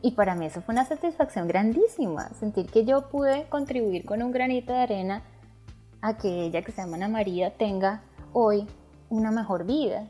Y 0.03 0.13
para 0.13 0.35
mí 0.35 0.47
eso 0.47 0.63
fue 0.63 0.73
una 0.73 0.85
satisfacción 0.85 1.47
grandísima, 1.47 2.31
sentir 2.31 2.67
que 2.67 2.85
yo 2.85 3.09
pude 3.09 3.47
contribuir 3.49 4.05
con 4.05 4.23
un 4.23 4.33
granito 4.33 4.73
de 4.73 4.81
arena 4.81 5.23
a 6.01 6.17
que 6.17 6.45
ella, 6.45 6.63
que 6.63 6.73
se 6.73 6.83
llama 6.83 6.97
Ana 6.97 7.09
María, 7.09 7.57
tenga 7.57 8.03
hoy 8.33 8.67
una 9.11 9.31
mejor 9.31 9.65
vida. 9.65 10.09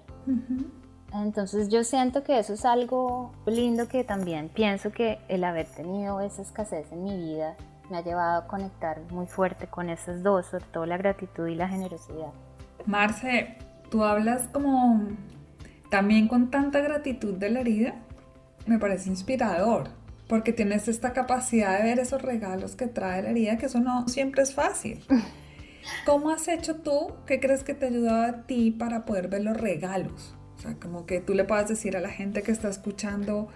Entonces 1.14 1.68
yo 1.68 1.84
siento 1.84 2.24
que 2.24 2.40
eso 2.40 2.54
es 2.54 2.64
algo 2.64 3.32
lindo 3.46 3.86
que 3.86 4.02
también 4.02 4.48
pienso 4.48 4.90
que 4.90 5.20
el 5.28 5.44
haber 5.44 5.66
tenido 5.66 6.20
esa 6.20 6.42
escasez 6.42 6.90
en 6.90 7.04
mi 7.04 7.16
vida 7.16 7.56
me 7.88 7.98
ha 7.98 8.00
llevado 8.02 8.42
a 8.42 8.46
conectar 8.48 9.00
muy 9.12 9.26
fuerte 9.26 9.68
con 9.68 9.90
esas 9.90 10.24
dos, 10.24 10.46
sobre 10.46 10.64
todo 10.72 10.86
la 10.86 10.96
gratitud 10.96 11.46
y 11.46 11.54
la 11.54 11.68
generosidad. 11.68 12.32
Marce, 12.86 13.56
tú 13.90 14.02
hablas 14.02 14.48
como 14.48 15.04
también 15.88 16.26
con 16.26 16.50
tanta 16.50 16.80
gratitud 16.80 17.34
de 17.34 17.50
la 17.50 17.60
herida 17.60 17.94
me 18.66 18.80
parece 18.80 19.10
inspirador, 19.10 19.90
porque 20.26 20.52
tienes 20.52 20.88
esta 20.88 21.12
capacidad 21.12 21.78
de 21.78 21.84
ver 21.84 21.98
esos 22.00 22.22
regalos 22.22 22.74
que 22.74 22.86
trae 22.86 23.22
la 23.22 23.30
herida, 23.30 23.58
que 23.58 23.66
eso 23.66 23.78
no 23.78 24.08
siempre 24.08 24.42
es 24.42 24.52
fácil. 24.52 25.04
¿Cómo 26.06 26.30
has 26.30 26.48
hecho 26.48 26.76
tú? 26.76 27.12
¿Qué 27.26 27.38
crees 27.38 27.62
que 27.62 27.74
te 27.74 27.84
ha 27.84 27.88
ayudado 27.90 28.22
a 28.22 28.46
ti 28.46 28.72
para 28.72 29.04
poder 29.04 29.28
ver 29.28 29.44
los 29.44 29.56
regalos? 29.56 30.34
Sea, 30.64 30.76
como 30.80 31.06
que 31.06 31.20
tú 31.20 31.34
le 31.34 31.44
puedas 31.44 31.68
decir 31.68 31.96
a 31.96 32.00
la 32.00 32.08
gente 32.08 32.42
que 32.42 32.52
está 32.52 32.68
escuchando, 32.68 33.48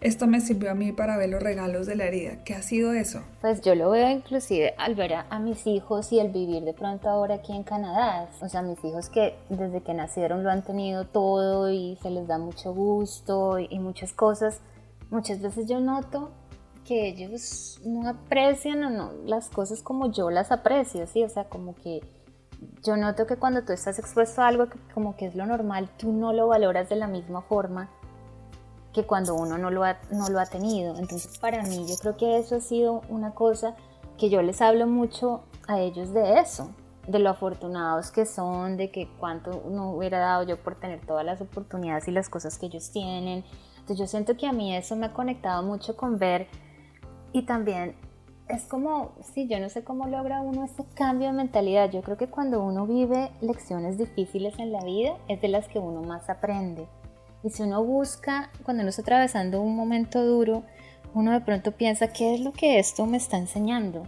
esto 0.00 0.26
me 0.26 0.40
sirvió 0.40 0.70
a 0.70 0.74
mí 0.74 0.92
para 0.92 1.16
ver 1.16 1.30
los 1.30 1.42
regalos 1.42 1.86
de 1.86 1.96
la 1.96 2.04
herida. 2.04 2.44
¿Qué 2.44 2.54
ha 2.54 2.62
sido 2.62 2.92
eso? 2.92 3.22
Pues 3.40 3.60
yo 3.60 3.74
lo 3.74 3.90
veo 3.90 4.08
inclusive 4.10 4.74
al 4.78 4.94
ver 4.94 5.14
a, 5.14 5.38
mis 5.38 5.66
hijos 5.66 6.12
y 6.12 6.20
el 6.20 6.30
vivir 6.30 6.64
de 6.64 6.74
pronto 6.74 7.08
ahora 7.08 7.36
aquí 7.36 7.52
en 7.52 7.62
Canadá. 7.62 8.28
O 8.40 8.48
sea, 8.48 8.62
mis 8.62 8.82
hijos 8.84 9.08
que 9.08 9.34
desde 9.48 9.82
que 9.82 9.94
nacieron 9.94 10.44
lo 10.44 10.50
han 10.50 10.62
tenido 10.62 11.06
todo 11.06 11.70
y 11.70 11.98
se 12.02 12.10
les 12.10 12.26
da 12.26 12.38
mucho 12.38 12.72
gusto 12.72 13.58
y, 13.58 13.78
muchas 13.78 14.12
cosas. 14.12 14.60
Muchas 15.10 15.40
veces 15.40 15.66
yo 15.68 15.78
noto 15.80 16.30
que 16.84 17.08
ellos 17.08 17.80
no 17.84 18.08
aprecian 18.08 18.82
o 18.84 18.90
no 18.90 19.12
las 19.24 19.48
cosas 19.48 19.82
como 19.82 20.10
yo 20.10 20.30
las 20.30 20.52
aprecio, 20.52 21.06
¿sí? 21.06 21.22
O 21.22 21.28
sea, 21.28 21.44
como 21.44 21.74
que 21.74 22.00
yo 22.82 22.96
noto 22.96 23.26
que 23.26 23.36
cuando 23.36 23.62
tú 23.62 23.72
estás 23.72 23.98
expuesto 23.98 24.42
a 24.42 24.48
algo 24.48 24.68
que 24.68 24.78
como 24.94 25.16
que 25.16 25.26
es 25.26 25.34
lo 25.34 25.46
normal, 25.46 25.88
tú 25.96 26.12
no 26.12 26.32
lo 26.32 26.46
valoras 26.48 26.88
de 26.88 26.96
la 26.96 27.06
misma 27.06 27.42
forma 27.42 27.88
que 28.92 29.04
cuando 29.04 29.34
uno 29.34 29.58
no 29.58 29.70
lo, 29.70 29.84
ha, 29.84 29.98
no 30.10 30.28
lo 30.28 30.40
ha 30.40 30.46
tenido. 30.46 30.96
Entonces 30.96 31.38
para 31.38 31.62
mí 31.62 31.86
yo 31.86 31.96
creo 31.96 32.16
que 32.16 32.38
eso 32.38 32.56
ha 32.56 32.60
sido 32.60 33.02
una 33.08 33.34
cosa 33.34 33.76
que 34.16 34.30
yo 34.30 34.40
les 34.42 34.62
hablo 34.62 34.86
mucho 34.86 35.42
a 35.68 35.80
ellos 35.80 36.14
de 36.14 36.38
eso, 36.38 36.70
de 37.06 37.18
lo 37.18 37.30
afortunados 37.30 38.10
que 38.10 38.24
son, 38.24 38.76
de 38.76 38.90
que 38.90 39.08
cuánto 39.18 39.64
no 39.68 39.90
hubiera 39.90 40.18
dado 40.18 40.44
yo 40.44 40.56
por 40.56 40.76
tener 40.76 41.04
todas 41.04 41.24
las 41.24 41.40
oportunidades 41.40 42.08
y 42.08 42.10
las 42.10 42.28
cosas 42.28 42.58
que 42.58 42.66
ellos 42.66 42.90
tienen. 42.90 43.44
Entonces 43.74 43.98
yo 43.98 44.06
siento 44.06 44.36
que 44.36 44.46
a 44.46 44.52
mí 44.52 44.74
eso 44.74 44.96
me 44.96 45.06
ha 45.06 45.12
conectado 45.12 45.62
mucho 45.62 45.96
con 45.96 46.18
ver 46.18 46.48
y 47.32 47.42
también 47.42 47.96
es 48.48 48.64
como, 48.64 49.12
sí, 49.34 49.48
yo 49.48 49.58
no 49.58 49.68
sé 49.68 49.82
cómo 49.82 50.06
logra 50.06 50.40
uno 50.40 50.64
ese 50.64 50.84
cambio 50.94 51.28
de 51.28 51.34
mentalidad. 51.34 51.90
Yo 51.90 52.02
creo 52.02 52.16
que 52.16 52.28
cuando 52.28 52.62
uno 52.62 52.86
vive 52.86 53.30
lecciones 53.40 53.98
difíciles 53.98 54.58
en 54.58 54.72
la 54.72 54.84
vida 54.84 55.16
es 55.28 55.40
de 55.40 55.48
las 55.48 55.66
que 55.68 55.78
uno 55.78 56.02
más 56.02 56.30
aprende. 56.30 56.86
Y 57.42 57.50
si 57.50 57.62
uno 57.62 57.82
busca, 57.84 58.50
cuando 58.64 58.82
uno 58.82 58.90
está 58.90 59.02
atravesando 59.02 59.60
un 59.60 59.74
momento 59.74 60.24
duro, 60.24 60.62
uno 61.14 61.32
de 61.32 61.40
pronto 61.40 61.72
piensa, 61.72 62.12
¿qué 62.12 62.34
es 62.34 62.40
lo 62.40 62.52
que 62.52 62.78
esto 62.78 63.06
me 63.06 63.16
está 63.16 63.36
enseñando? 63.36 64.04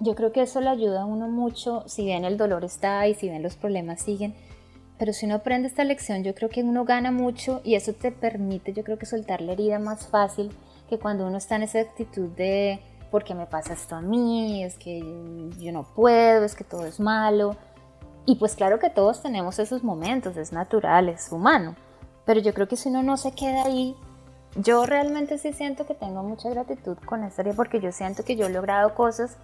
Yo 0.00 0.14
creo 0.14 0.32
que 0.32 0.42
eso 0.42 0.60
le 0.60 0.70
ayuda 0.70 1.02
a 1.02 1.06
uno 1.06 1.28
mucho, 1.28 1.84
si 1.86 2.04
bien 2.04 2.24
el 2.24 2.36
dolor 2.36 2.64
está 2.64 3.00
ahí, 3.00 3.14
si 3.14 3.28
bien 3.28 3.42
los 3.42 3.56
problemas 3.56 4.02
siguen, 4.02 4.34
pero 4.98 5.12
si 5.12 5.26
uno 5.26 5.36
aprende 5.36 5.68
esta 5.68 5.84
lección, 5.84 6.24
yo 6.24 6.34
creo 6.34 6.48
que 6.48 6.62
uno 6.62 6.84
gana 6.84 7.12
mucho 7.12 7.60
y 7.64 7.74
eso 7.74 7.92
te 7.92 8.10
permite, 8.10 8.72
yo 8.72 8.84
creo 8.84 8.98
que 8.98 9.06
soltar 9.06 9.40
la 9.40 9.52
herida 9.52 9.78
más 9.78 10.08
fácil 10.08 10.50
que 10.88 10.98
cuando 10.98 11.26
uno 11.26 11.38
está 11.38 11.56
en 11.56 11.62
esa 11.62 11.80
actitud 11.80 12.28
de, 12.30 12.80
¿por 13.10 13.24
qué 13.24 13.34
me 13.34 13.46
pasa 13.46 13.72
esto 13.72 13.96
a 13.96 14.00
mí? 14.00 14.64
Es 14.64 14.76
que 14.76 15.00
yo 15.58 15.72
no 15.72 15.84
puedo, 15.94 16.44
es 16.44 16.54
que 16.54 16.64
todo 16.64 16.86
es 16.86 17.00
malo. 17.00 17.56
Y 18.26 18.36
pues 18.36 18.54
claro 18.54 18.78
que 18.78 18.90
todos 18.90 19.22
tenemos 19.22 19.58
esos 19.58 19.84
momentos, 19.84 20.36
es 20.36 20.52
natural, 20.52 21.08
es 21.08 21.30
humano. 21.30 21.76
Pero 22.24 22.40
yo 22.40 22.54
creo 22.54 22.68
que 22.68 22.76
si 22.76 22.88
uno 22.88 23.02
no 23.02 23.16
se 23.16 23.32
queda 23.32 23.64
ahí, 23.64 23.96
yo 24.56 24.86
realmente 24.86 25.38
sí 25.38 25.52
siento 25.52 25.84
que 25.86 25.94
tengo 25.94 26.22
mucha 26.22 26.48
gratitud 26.48 26.96
con 27.04 27.24
esta 27.24 27.42
área 27.42 27.54
porque 27.54 27.80
yo 27.80 27.92
siento 27.92 28.24
que 28.24 28.36
yo 28.36 28.46
he 28.46 28.50
logrado 28.50 28.94
cosas 28.94 29.36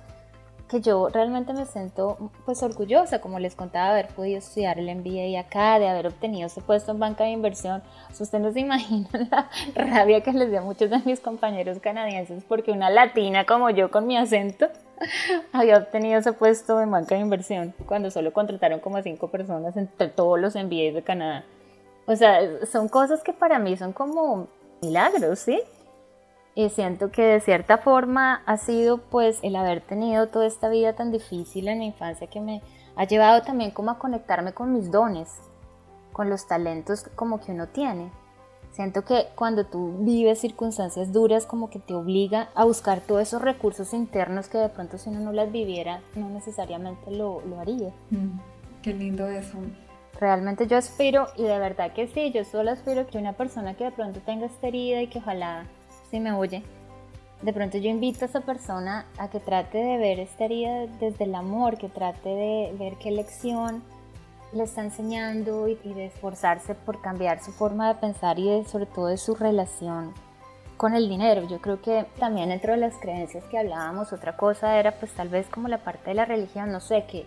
que 0.70 0.80
yo 0.80 1.08
realmente 1.08 1.52
me 1.52 1.66
siento 1.66 2.30
pues 2.44 2.62
orgullosa, 2.62 3.20
como 3.20 3.40
les 3.40 3.56
contaba, 3.56 3.90
haber 3.90 4.08
podido 4.08 4.38
estudiar 4.38 4.78
el 4.78 4.94
MBA 4.94 5.38
acá, 5.40 5.80
de 5.80 5.88
haber 5.88 6.06
obtenido 6.06 6.46
ese 6.46 6.60
puesto 6.60 6.92
en 6.92 7.00
banca 7.00 7.24
de 7.24 7.30
inversión. 7.30 7.82
Si 8.12 8.22
ustedes 8.22 8.44
no 8.44 8.52
se 8.52 8.60
imaginan 8.66 9.28
la 9.30 9.50
rabia 9.74 10.22
que 10.22 10.32
les 10.32 10.48
dio 10.48 10.60
a 10.60 10.62
muchos 10.62 10.88
de 10.88 10.98
mis 11.00 11.18
compañeros 11.18 11.80
canadienses 11.80 12.44
porque 12.44 12.70
una 12.70 12.88
latina 12.88 13.44
como 13.44 13.70
yo 13.70 13.90
con 13.90 14.06
mi 14.06 14.16
acento 14.16 14.68
había 15.52 15.78
obtenido 15.78 16.20
ese 16.20 16.32
puesto 16.32 16.80
en 16.80 16.90
banca 16.90 17.16
de 17.16 17.22
inversión 17.22 17.74
cuando 17.86 18.10
solo 18.12 18.32
contrataron 18.32 18.78
como 18.78 18.98
a 18.98 19.02
cinco 19.02 19.28
personas 19.28 19.76
entre 19.76 20.08
todos 20.08 20.38
los 20.38 20.54
MBAs 20.54 20.94
de 20.94 21.02
Canadá. 21.04 21.44
O 22.06 22.14
sea, 22.14 22.40
son 22.70 22.88
cosas 22.88 23.22
que 23.24 23.32
para 23.32 23.58
mí 23.58 23.76
son 23.76 23.92
como 23.92 24.46
milagros, 24.80 25.40
¿sí? 25.40 25.60
Y 26.54 26.68
siento 26.70 27.10
que 27.10 27.22
de 27.22 27.40
cierta 27.40 27.78
forma 27.78 28.42
ha 28.46 28.56
sido 28.56 28.98
pues 28.98 29.38
el 29.42 29.56
haber 29.56 29.80
tenido 29.80 30.28
toda 30.28 30.46
esta 30.46 30.68
vida 30.68 30.94
tan 30.94 31.12
difícil 31.12 31.68
en 31.68 31.78
mi 31.78 31.86
infancia 31.86 32.26
que 32.26 32.40
me 32.40 32.62
ha 32.96 33.04
llevado 33.04 33.42
también 33.42 33.70
como 33.70 33.92
a 33.92 33.98
conectarme 33.98 34.52
con 34.52 34.72
mis 34.72 34.90
dones, 34.90 35.28
con 36.12 36.28
los 36.28 36.46
talentos 36.46 37.04
como 37.14 37.40
que 37.40 37.52
uno 37.52 37.68
tiene. 37.68 38.10
Siento 38.72 39.04
que 39.04 39.28
cuando 39.34 39.64
tú 39.64 39.96
vives 40.00 40.40
circunstancias 40.40 41.12
duras 41.12 41.46
como 41.46 41.70
que 41.70 41.78
te 41.78 41.94
obliga 41.94 42.50
a 42.54 42.64
buscar 42.64 43.00
todos 43.00 43.22
esos 43.22 43.42
recursos 43.42 43.92
internos 43.94 44.48
que 44.48 44.58
de 44.58 44.68
pronto 44.68 44.98
si 44.98 45.10
uno 45.10 45.20
no 45.20 45.32
las 45.32 45.50
viviera 45.50 46.00
no 46.14 46.28
necesariamente 46.28 47.10
lo, 47.10 47.40
lo 47.42 47.60
haría. 47.60 47.90
Mm, 48.10 48.38
qué 48.82 48.92
lindo 48.92 49.28
eso 49.28 49.58
realmente 50.20 50.66
yo 50.66 50.76
aspiro, 50.76 51.28
y 51.36 51.44
de 51.44 51.58
verdad 51.58 51.92
que 51.92 52.06
sí, 52.06 52.30
yo 52.30 52.44
solo 52.44 52.70
aspiro 52.70 53.06
que 53.06 53.18
una 53.18 53.32
persona 53.32 53.74
que 53.74 53.84
de 53.84 53.90
pronto 53.90 54.20
tenga 54.20 54.46
esta 54.46 54.68
herida 54.68 55.00
y 55.00 55.08
que 55.08 55.18
ojalá, 55.18 55.66
si 56.10 56.20
me 56.20 56.32
oye, 56.32 56.62
de 57.42 57.52
pronto 57.52 57.78
yo 57.78 57.88
invito 57.88 58.24
a 58.24 58.28
esa 58.28 58.40
persona 58.40 59.06
a 59.18 59.28
que 59.28 59.40
trate 59.40 59.78
de 59.78 59.96
ver 59.96 60.20
esta 60.20 60.44
herida 60.44 60.86
desde 61.00 61.24
el 61.24 61.34
amor, 61.34 61.78
que 61.78 61.88
trate 61.88 62.28
de 62.28 62.74
ver 62.78 62.96
qué 62.96 63.10
lección 63.10 63.82
le 64.52 64.64
está 64.64 64.82
enseñando 64.82 65.68
y, 65.68 65.76
de 65.76 66.06
esforzarse 66.06 66.74
por 66.74 67.00
cambiar 67.00 67.42
su 67.42 67.52
forma 67.52 67.88
de 67.88 68.00
pensar 68.00 68.38
y 68.38 68.64
sobre 68.64 68.86
todo 68.86 69.06
de 69.06 69.16
su 69.16 69.34
relación 69.34 70.12
con 70.76 70.94
el 70.94 71.08
dinero. 71.08 71.46
Yo 71.46 71.60
creo 71.60 71.80
que 71.80 72.06
también 72.18 72.48
dentro 72.48 72.72
de 72.72 72.78
las 72.78 72.94
creencias 72.96 73.44
que 73.44 73.58
hablábamos, 73.58 74.12
otra 74.12 74.36
cosa 74.36 74.78
era 74.78 74.92
pues 74.92 75.12
tal 75.12 75.28
vez 75.28 75.46
como 75.46 75.68
la 75.68 75.78
parte 75.78 76.10
de 76.10 76.14
la 76.14 76.24
religión, 76.24 76.72
no 76.72 76.80
sé, 76.80 77.04
que 77.06 77.26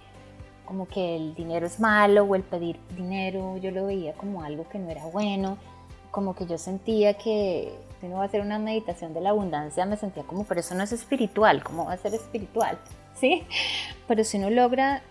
como 0.66 0.88
que 0.88 1.16
el 1.16 1.34
dinero 1.36 1.66
es 1.66 1.80
malo 1.80 2.24
o 2.24 2.36
el 2.36 2.44
pedir 2.44 2.80
dinero 2.96 3.58
yo 3.58 3.72
lo 3.72 3.86
veía 3.86 4.14
como 4.14 4.44
algo 4.44 4.68
que 4.70 4.80
no 4.80 4.90
era 4.90 5.06
bueno, 5.06 5.58
como 6.12 6.36
que 6.36 6.46
yo 6.46 6.58
sentía 6.58 7.16
que 7.16 7.78
si 8.04 8.08
uno 8.08 8.18
va 8.18 8.24
a 8.24 8.26
hacer 8.26 8.42
una 8.42 8.60
meditación 8.60 9.14
de 9.14 9.22
la 9.22 9.30
abundancia 9.30 9.86
me 9.86 9.96
sentía 9.96 10.24
como, 10.24 10.44
pero 10.44 10.60
eso 10.60 10.76
no 10.76 10.84
es 10.84 10.92
espiritual, 10.92 11.64
¿cómo 11.64 11.86
va 11.86 11.94
a 11.94 11.98
ser 11.98 12.14
espiritual? 12.14 12.78
¿Sí? 13.16 13.46
Pero 14.10 14.26
si 14.26 14.38
uno 14.40 14.50
logra 14.50 15.02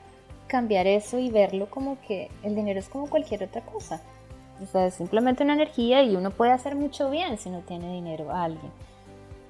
cambiar 0.47 0.87
eso 0.87 1.19
y 1.19 1.31
verlo 1.31 1.71
como 1.71 1.99
que 2.07 2.31
el 2.43 2.55
dinero 2.55 2.79
es 2.79 2.91
como 2.91 3.09
cualquier 3.09 3.45
otra 3.45 3.63
cosa. 3.63 4.03
O 4.63 4.67
sea, 4.67 4.85
es 4.85 4.95
simplemente 4.95 5.43
una 5.43 5.55
energía 5.55 6.03
y 6.03 6.15
uno 6.17 6.33
puede 6.33 6.53
hacer 6.53 6.77
mucho 6.77 7.09
bien 7.09 7.39
si 7.39 7.49
no 7.49 7.61
tiene 7.61 7.95
dinero 7.95 8.31
a 8.31 8.45
alguien. 8.45 8.71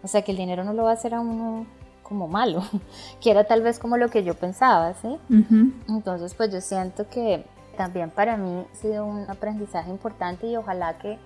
O 0.05 0.07
sea, 0.07 0.23
que 0.23 0.31
el 0.31 0.39
dinero 0.39 0.63
no 0.63 0.73
lo 0.73 0.85
va 0.85 0.91
a 0.91 0.95
hacer 0.95 1.13
a 1.13 1.21
uno 1.21 1.67
como 2.05 2.29
malo, 2.29 2.63
que 3.21 3.33
era 3.33 3.43
tal 3.43 3.63
vez 3.63 3.81
como 3.81 3.97
lo 3.97 4.09
que 4.09 4.23
yo 4.23 4.35
pensaba, 4.35 4.95
¿sí? 4.95 5.19
Entonces, 5.89 6.35
pues 6.35 6.53
yo 6.53 6.61
siento 6.61 7.09
que 7.09 7.45
también 7.77 8.11
para 8.11 8.37
mí 8.37 8.65
ha 8.73 8.77
sido 8.77 9.05
un 9.05 9.29
aprendizaje 9.29 9.91
importante 9.91 10.47
y 10.47 10.57
ojalá 10.57 10.97
que 10.99 11.19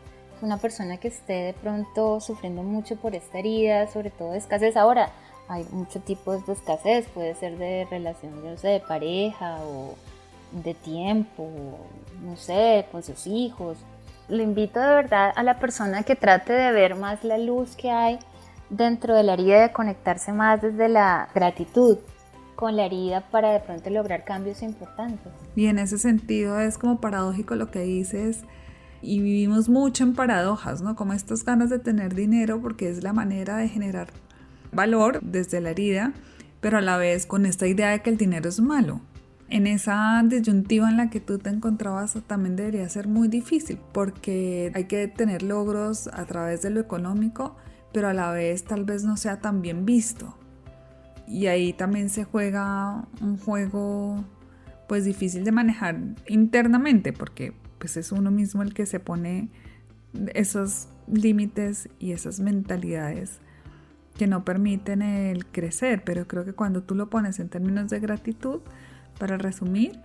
una 0.43 0.59
persona 0.59 0.97
que 0.99 1.09
esté 1.09 1.33
de 1.33 1.53
pronto 1.55 2.21
sufriendo 2.21 2.63
mucho 2.63 2.97
por 2.97 3.15
esta 3.15 3.39
herida, 3.39 3.87
sobre 3.89 4.11
todo 4.11 4.33
de 4.33 4.39
escasez, 4.39 4.77
ahora 4.77 5.11
hay 5.49 5.67
muchos 5.71 6.05
tipos 6.05 6.47
de 6.47 6.53
escasez, 6.53 7.07
puede 7.09 7.35
ser 7.35 7.57
de 7.59 7.87
relación, 7.91 8.33
yo 8.43 8.57
sé, 8.57 8.69
de 8.69 8.81
pareja 8.81 9.59
o 9.63 9.95
de 10.53 10.75
tiempo, 10.75 11.49
no 12.23 12.37
sé, 12.37 12.87
con 12.91 13.03
sus 13.03 13.27
hijos. 13.27 13.79
Le 14.29 14.43
invito 14.43 14.81
de 14.81 14.87
verdad 14.87 15.33
a 15.35 15.43
la 15.43 15.59
persona 15.59 16.03
que 16.03 16.17
trate 16.17 16.53
de 16.53 16.73
ver 16.73 16.97
más 16.97 17.23
la 17.23 17.39
luz 17.39 17.77
que 17.77 17.91
hay 17.91 18.19
dentro 18.71 19.15
de 19.15 19.23
la 19.23 19.35
herida 19.35 19.63
de 19.63 19.73
conectarse 19.73 20.33
más 20.33 20.61
desde 20.61 20.89
la 20.89 21.29
gratitud 21.35 21.99
con 22.57 22.75
la 22.75 22.87
herida 22.87 23.21
para 23.31 23.53
de 23.53 23.61
pronto 23.61 23.91
lograr 23.91 24.25
cambios 24.25 24.63
importantes. 24.63 25.33
Y 25.55 25.67
en 25.67 25.79
ese 25.79 25.99
sentido 25.99 26.59
es 26.59 26.79
como 26.79 27.01
paradójico 27.01 27.55
lo 27.55 27.71
que 27.71 27.81
dices 27.81 28.45
y 29.03 29.21
vivimos 29.21 29.69
mucho 29.69 30.05
en 30.05 30.15
paradojas, 30.15 30.83
¿no? 30.83 30.97
Como 30.97 31.13
estas 31.13 31.45
ganas 31.45 31.71
de 31.71 31.79
tener 31.79 32.15
dinero 32.15 32.61
porque 32.61 32.91
es 32.91 33.03
la 33.03 33.13
manera 33.13 33.57
de 33.57 33.69
generar 33.69 34.09
valor 34.73 35.21
desde 35.23 35.61
la 35.61 35.71
herida, 35.71 36.13
pero 36.61 36.79
a 36.79 36.81
la 36.81 36.97
vez 36.97 37.27
con 37.27 37.47
esta 37.47 37.67
idea 37.67 37.91
de 37.91 38.03
que 38.03 38.11
el 38.11 38.17
dinero 38.17 38.49
es 38.49 38.61
malo. 38.61 39.01
En 39.49 39.67
esa 39.69 40.23
disyuntiva 40.25 40.91
en 40.91 40.97
la 40.97 41.09
que 41.09 41.21
tú 41.21 41.39
te 41.39 41.51
encontrabas 41.51 42.19
también 42.27 42.57
debería 42.57 42.89
ser 42.89 43.07
muy 43.07 43.29
difícil 43.29 43.79
porque 43.93 44.73
hay 44.75 44.85
que 44.85 45.07
tener 45.07 45.43
logros 45.43 46.09
a 46.09 46.25
través 46.25 46.63
de 46.63 46.71
lo 46.71 46.81
económico, 46.81 47.57
pero 47.93 48.09
a 48.09 48.15
la 48.15 48.33
vez 48.33 48.65
tal 48.65 48.85
vez 48.85 49.05
no 49.05 49.17
sea 49.17 49.41
tan 49.41 49.63
bien 49.63 49.87
visto. 49.87 50.37
Y 51.29 51.47
ahí 51.47 51.73
también 51.73 52.09
se 52.09 52.25
juega 52.25 53.07
un 53.21 53.39
juego 53.39 54.25
pues 54.89 55.05
difícil 55.05 55.45
de 55.45 55.53
manejar 55.53 55.97
internamente 56.27 57.13
porque 57.13 57.53
pues 57.79 57.97
es 57.97 58.13
uno 58.13 58.31
mismo 58.31 58.63
el 58.63 58.75
que 58.75 58.87
se 58.87 59.01
pone 59.01 59.51
esos 60.35 60.89
límites 61.07 61.89
y 61.99 62.13
esas 62.13 62.41
mentalidades 62.41 63.39
que 64.17 64.27
no 64.27 64.45
permiten 64.45 65.03
el 65.03 65.47
crecer, 65.47 66.03
pero 66.05 66.27
creo 66.27 66.45
que 66.45 66.55
cuando 66.55 66.83
tú 66.83 66.95
lo 66.95 67.11
pones 67.11 67.39
en 67.39 67.49
términos 67.49 67.91
de 67.91 68.01
gratitud, 68.01 68.61
para 69.19 69.39
resumir, 69.39 70.01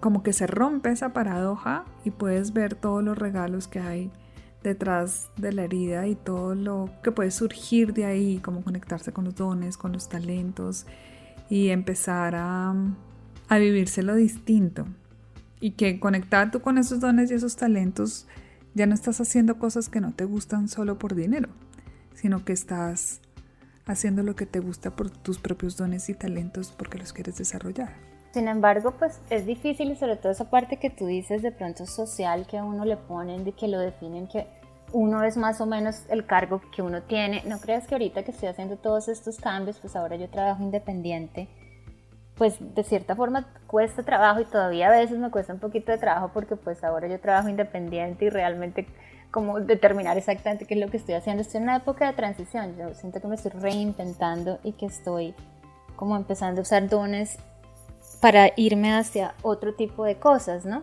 como 0.00 0.22
que 0.22 0.32
se 0.32 0.46
rompe 0.46 0.90
esa 0.90 1.12
paradoja 1.12 1.84
y 2.04 2.10
puedes 2.10 2.52
ver 2.52 2.74
todos 2.74 3.02
los 3.02 3.16
regalos 3.16 3.66
que 3.68 3.80
hay 3.80 4.10
detrás 4.62 5.30
de 5.36 5.52
la 5.52 5.64
herida 5.64 6.06
y 6.06 6.16
todo 6.16 6.54
lo 6.54 6.90
que 7.02 7.12
puede 7.12 7.30
surgir 7.30 7.94
de 7.94 8.04
ahí, 8.04 8.38
como 8.38 8.62
conectarse 8.62 9.12
con 9.12 9.24
los 9.24 9.36
dones, 9.36 9.76
con 9.76 9.92
los 9.92 10.08
talentos 10.08 10.86
y 11.48 11.68
empezar 11.68 12.34
a, 12.34 12.74
a 13.48 13.58
vivírselo 13.58 14.14
distinto. 14.14 14.86
Y 15.60 15.72
que 15.72 15.98
conectar 16.00 16.50
tú 16.50 16.60
con 16.60 16.78
esos 16.78 17.00
dones 17.00 17.30
y 17.30 17.34
esos 17.34 17.56
talentos 17.56 18.26
ya 18.74 18.86
no 18.86 18.94
estás 18.94 19.20
haciendo 19.20 19.58
cosas 19.58 19.88
que 19.88 20.00
no 20.00 20.12
te 20.12 20.24
gustan 20.24 20.68
solo 20.68 20.98
por 20.98 21.14
dinero, 21.14 21.48
sino 22.14 22.44
que 22.44 22.52
estás 22.52 23.20
haciendo 23.86 24.22
lo 24.22 24.36
que 24.36 24.46
te 24.46 24.60
gusta 24.60 24.90
por 24.90 25.10
tus 25.10 25.38
propios 25.38 25.76
dones 25.76 26.08
y 26.08 26.14
talentos 26.14 26.72
porque 26.76 26.98
los 26.98 27.12
quieres 27.12 27.38
desarrollar. 27.38 27.94
Sin 28.32 28.48
embargo, 28.48 28.94
pues 28.98 29.18
es 29.30 29.46
difícil 29.46 29.96
sobre 29.96 30.16
todo 30.16 30.30
esa 30.30 30.50
parte 30.50 30.76
que 30.76 30.90
tú 30.90 31.06
dices 31.06 31.40
de 31.40 31.52
pronto 31.52 31.86
social 31.86 32.46
que 32.46 32.58
a 32.58 32.64
uno 32.64 32.84
le 32.84 32.98
ponen, 32.98 33.44
de 33.44 33.52
que 33.52 33.66
lo 33.66 33.78
definen, 33.78 34.26
que 34.26 34.46
uno 34.92 35.22
es 35.24 35.38
más 35.38 35.60
o 35.60 35.66
menos 35.66 36.02
el 36.10 36.26
cargo 36.26 36.60
que 36.74 36.82
uno 36.82 37.02
tiene. 37.02 37.42
No 37.46 37.58
creas 37.58 37.86
que 37.86 37.94
ahorita 37.94 38.24
que 38.24 38.32
estoy 38.32 38.48
haciendo 38.48 38.76
todos 38.76 39.08
estos 39.08 39.38
cambios, 39.38 39.78
pues 39.78 39.96
ahora 39.96 40.16
yo 40.16 40.28
trabajo 40.28 40.62
independiente, 40.62 41.48
pues 42.36 42.56
de 42.60 42.84
cierta 42.84 43.16
forma 43.16 43.46
cuesta 43.66 44.02
trabajo 44.02 44.40
y 44.40 44.44
todavía 44.44 44.88
a 44.88 44.90
veces 44.90 45.18
me 45.18 45.30
cuesta 45.30 45.54
un 45.54 45.58
poquito 45.58 45.92
de 45.92 45.98
trabajo 45.98 46.30
porque 46.34 46.56
pues 46.56 46.84
ahora 46.84 47.08
yo 47.08 47.18
trabajo 47.18 47.48
independiente 47.48 48.26
y 48.26 48.30
realmente 48.30 48.86
como 49.30 49.60
determinar 49.60 50.16
exactamente 50.16 50.66
qué 50.66 50.74
es 50.74 50.80
lo 50.80 50.88
que 50.88 50.98
estoy 50.98 51.14
haciendo. 51.14 51.42
Estoy 51.42 51.58
en 51.58 51.64
una 51.64 51.76
época 51.76 52.06
de 52.06 52.12
transición, 52.12 52.76
yo 52.78 52.94
siento 52.94 53.20
que 53.20 53.28
me 53.28 53.34
estoy 53.34 53.52
reinventando 53.52 54.58
y 54.62 54.72
que 54.72 54.86
estoy 54.86 55.34
como 55.96 56.16
empezando 56.16 56.60
a 56.60 56.62
usar 56.62 56.88
dones 56.88 57.38
para 58.20 58.50
irme 58.56 58.94
hacia 58.94 59.34
otro 59.42 59.74
tipo 59.74 60.04
de 60.04 60.16
cosas, 60.16 60.64
¿no? 60.64 60.82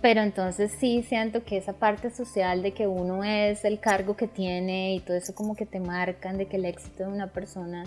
Pero 0.00 0.20
entonces 0.20 0.72
sí 0.78 1.02
siento 1.02 1.44
que 1.44 1.56
esa 1.56 1.72
parte 1.72 2.10
social 2.10 2.62
de 2.62 2.72
que 2.72 2.86
uno 2.86 3.24
es 3.24 3.64
el 3.64 3.80
cargo 3.80 4.16
que 4.16 4.28
tiene 4.28 4.94
y 4.94 5.00
todo 5.00 5.16
eso 5.16 5.34
como 5.34 5.56
que 5.56 5.66
te 5.66 5.80
marcan 5.80 6.36
de 6.36 6.46
que 6.46 6.56
el 6.56 6.66
éxito 6.66 7.04
de 7.04 7.08
una 7.08 7.28
persona 7.28 7.84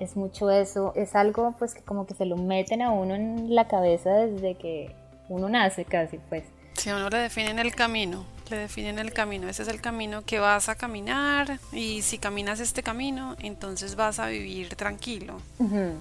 es 0.00 0.16
mucho 0.16 0.50
eso, 0.50 0.92
es 0.94 1.14
algo 1.14 1.54
pues 1.58 1.74
que 1.74 1.82
como 1.82 2.06
que 2.06 2.14
se 2.14 2.24
lo 2.24 2.36
meten 2.36 2.82
a 2.82 2.90
uno 2.90 3.14
en 3.14 3.54
la 3.54 3.68
cabeza 3.68 4.10
desde 4.10 4.54
que 4.54 4.94
uno 5.28 5.48
nace 5.48 5.84
casi 5.84 6.18
pues. 6.28 6.44
Si 6.74 6.90
a 6.90 6.96
uno 6.96 7.08
le 7.08 7.18
definen 7.18 7.58
el 7.58 7.74
camino, 7.74 8.26
le 8.50 8.58
definen 8.58 8.98
el 8.98 9.12
camino, 9.12 9.48
ese 9.48 9.62
es 9.62 9.68
el 9.68 9.80
camino 9.80 10.22
que 10.22 10.38
vas 10.38 10.68
a 10.68 10.74
caminar 10.74 11.58
y 11.72 12.02
si 12.02 12.18
caminas 12.18 12.60
este 12.60 12.82
camino, 12.82 13.34
entonces 13.40 13.96
vas 13.96 14.18
a 14.18 14.26
vivir 14.26 14.76
tranquilo. 14.76 15.40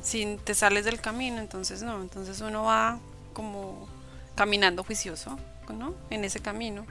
Si 0.02 0.38
te 0.44 0.54
sales 0.54 0.86
del 0.86 1.00
camino, 1.00 1.40
entonces 1.40 1.82
no, 1.82 2.02
entonces 2.02 2.42
uno 2.42 2.64
va 2.64 3.00
como 3.34 3.88
caminando 4.36 4.84
juicioso. 4.84 5.40
¿No? 5.74 5.94
en 6.10 6.24
ese 6.24 6.40
camino. 6.40 6.86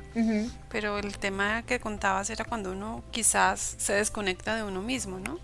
Pero 0.69 0.99
el 0.99 1.19
tema 1.19 1.63
que 1.63 1.81
contabas 1.81 2.31
era 2.31 2.45
cuando 2.45 2.73
uno 2.73 3.03
quizás 3.11 3.77
se 3.79 3.95
desconecta 3.95 4.57
de 4.57 4.63
uno 4.63 4.83
mismo, 4.83 5.19
¿no? 5.19 5.39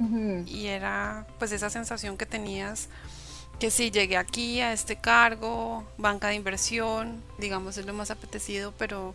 Y 0.47 0.67
era 0.67 1.27
pues 1.39 1.53
esa 1.53 1.71
sensación 1.71 2.17
que 2.17 2.27
tenías 2.27 2.89
que 3.61 3.71
sí, 3.71 3.91
llegué 3.91 4.17
aquí 4.17 4.63
a 4.63 4.73
este 4.73 4.97
cargo, 4.97 5.85
banca 5.99 6.29
de 6.29 6.35
inversión, 6.35 7.23
digamos, 7.39 7.77
es 7.77 7.85
lo 7.85 7.93
más 7.93 8.11
apetecido, 8.11 8.73
pero 8.79 9.15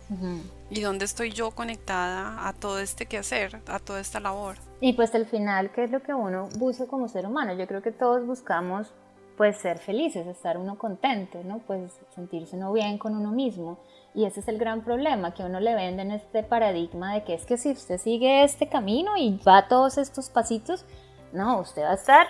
¿y 0.70 0.80
dónde 0.80 1.04
estoy 1.04 1.32
yo 1.32 1.50
conectada 1.50 2.46
a 2.46 2.52
todo 2.52 2.78
este 2.78 3.06
quehacer, 3.06 3.60
a 3.66 3.80
toda 3.80 3.98
esta 3.98 4.20
labor? 4.20 4.56
Y 4.80 4.92
pues 4.92 5.12
al 5.16 5.26
final, 5.26 5.72
¿qué 5.72 5.84
es 5.84 5.90
lo 5.90 6.00
que 6.00 6.14
uno 6.14 6.48
busca 6.58 6.86
como 6.86 7.08
ser 7.08 7.26
humano? 7.26 7.54
Yo 7.54 7.66
creo 7.66 7.82
que 7.82 7.90
todos 7.90 8.24
buscamos 8.24 8.92
pues 9.36 9.58
ser 9.58 9.78
felices, 9.78 10.26
estar 10.26 10.56
uno 10.56 10.78
contento, 10.78 11.42
¿no? 11.44 11.58
Pues 11.58 11.92
sentirse 12.14 12.56
uno 12.56 12.72
bien 12.72 12.98
con 12.98 13.14
uno 13.14 13.30
mismo. 13.30 13.78
Y 14.14 14.24
ese 14.24 14.40
es 14.40 14.48
el 14.48 14.58
gran 14.58 14.82
problema, 14.82 15.34
que 15.34 15.42
uno 15.42 15.60
le 15.60 15.74
vende 15.74 16.02
en 16.02 16.10
este 16.10 16.42
paradigma 16.42 17.14
de 17.14 17.24
que 17.24 17.34
es 17.34 17.44
que 17.44 17.58
si 17.58 17.72
usted 17.72 17.98
sigue 17.98 18.44
este 18.44 18.68
camino 18.68 19.16
y 19.16 19.38
va 19.46 19.68
todos 19.68 19.98
estos 19.98 20.30
pasitos, 20.30 20.86
no, 21.32 21.60
usted 21.60 21.82
va 21.82 21.90
a 21.90 21.94
estar 21.94 22.26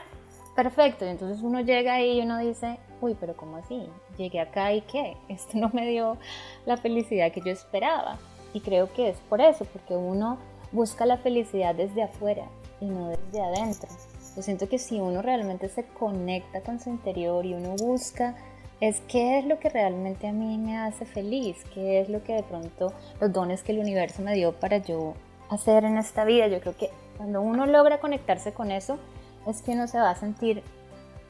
perfecto. 0.57 1.05
Y 1.05 1.11
entonces 1.11 1.43
uno 1.43 1.61
llega 1.61 1.95
ahí 1.95 2.19
y 2.19 2.23
uno 2.23 2.39
dice, 2.39 2.79
uy, 3.01 3.17
pero 3.19 3.37
¿cómo 3.37 3.59
así? 3.59 3.89
Llegué 4.19 4.41
acá 4.41 4.73
y 4.73 4.81
qué? 4.81 5.17
Esto 5.29 5.59
no 5.59 5.71
me 5.73 5.87
dio 5.87 6.17
la 6.65 6.77
felicidad 6.77 7.31
que 7.31 7.41
yo 7.41 7.53
esperaba. 7.53 8.19
Y 8.53 8.61
creo 8.61 8.93
que 8.93 9.11
es 9.11 9.19
por 9.29 9.41
eso, 9.41 9.65
porque 9.67 9.95
uno 9.95 10.39
busca 10.73 11.07
la 11.07 11.19
felicidad 11.19 11.75
desde 11.75 12.03
afuera 12.03 12.47
y 12.81 12.87
no 12.87 13.11
desde 13.11 13.43
adentro. 13.43 13.89
Yo 14.37 14.43
siento 14.43 14.69
que 14.69 14.79
si 14.79 15.01
uno 15.01 15.23
realmente 15.23 15.69
se 15.69 15.85
conecta 15.85 16.61
con 16.61 16.79
su 16.79 16.91
interior 16.91 17.47
y 17.47 17.55
uno 17.55 17.75
busca 17.77 18.37
es 18.81 19.01
qué 19.09 19.39
es 19.39 19.47
lo 19.47 19.59
que 19.59 19.71
realmente 19.71 20.29
a 20.29 20.33
mí 20.33 20.59
me 20.59 20.77
hace 20.77 21.07
feliz, 21.07 21.57
qué 21.73 22.01
es 22.01 22.11
lo 22.11 22.23
que 22.23 22.35
de 22.35 22.43
pronto 22.43 22.93
los 23.19 23.33
dones 23.33 23.63
que 23.63 23.73
el 23.73 23.79
universo 23.79 24.21
me 24.21 24.35
dio 24.35 24.53
para 24.53 24.77
yo 24.77 25.15
hacer 25.49 25.85
en 25.85 25.97
esta 25.97 26.25
vida. 26.25 26.49
Yo 26.49 26.61
creo 26.61 26.77
que 26.77 26.91
cuando 27.17 27.41
uno 27.41 27.65
logra 27.65 27.99
conectarse 27.99 28.53
con 28.53 28.71
eso, 28.71 28.99
es 29.47 29.63
que 29.63 29.73
uno 29.73 29.87
se 29.87 29.99
va 29.99 30.11
a 30.11 30.17
sentir 30.17 30.63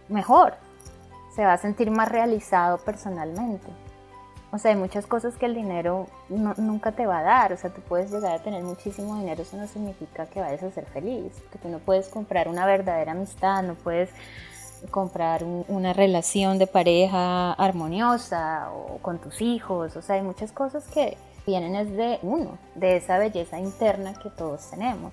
mejor, 0.08 0.54
se 1.36 1.44
va 1.44 1.52
a 1.52 1.58
sentir 1.58 1.92
más 1.92 2.08
realizado 2.08 2.78
personalmente. 2.78 3.68
O 4.52 4.58
sea, 4.58 4.70
hay 4.70 4.76
muchas 4.76 5.06
cosas 5.06 5.36
que 5.36 5.46
el 5.46 5.54
dinero 5.54 6.06
nunca 6.28 6.92
te 6.92 7.06
va 7.06 7.18
a 7.18 7.22
dar. 7.22 7.52
O 7.52 7.56
sea, 7.56 7.70
tú 7.70 7.80
puedes 7.82 8.10
llegar 8.10 8.32
a 8.32 8.42
tener 8.42 8.62
muchísimo 8.62 9.16
dinero, 9.18 9.42
eso 9.42 9.56
no 9.56 9.66
significa 9.66 10.26
que 10.26 10.40
vayas 10.40 10.62
a 10.62 10.70
ser 10.70 10.86
feliz. 10.86 11.32
Que 11.52 11.58
tú 11.58 11.68
no 11.68 11.78
puedes 11.78 12.08
comprar 12.08 12.48
una 12.48 12.64
verdadera 12.64 13.12
amistad, 13.12 13.62
no 13.62 13.74
puedes 13.74 14.10
comprar 14.90 15.42
una 15.44 15.92
relación 15.92 16.58
de 16.58 16.66
pareja 16.66 17.52
armoniosa 17.54 18.70
o 18.72 18.98
con 18.98 19.18
tus 19.18 19.40
hijos. 19.40 19.96
O 19.96 20.02
sea, 20.02 20.16
hay 20.16 20.22
muchas 20.22 20.52
cosas 20.52 20.86
que 20.88 21.16
vienen 21.46 21.72
desde 21.72 22.18
uno, 22.22 22.58
de 22.74 22.96
esa 22.96 23.18
belleza 23.18 23.58
interna 23.58 24.14
que 24.14 24.30
todos 24.30 24.70
tenemos. 24.70 25.12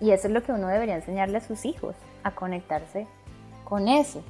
Y 0.00 0.10
eso 0.10 0.28
es 0.28 0.34
lo 0.34 0.42
que 0.42 0.52
uno 0.52 0.66
debería 0.68 0.96
enseñarle 0.96 1.38
a 1.38 1.40
sus 1.40 1.64
hijos, 1.64 1.94
a 2.22 2.32
conectarse 2.32 3.06
con 3.64 3.88
eso, 3.88 4.22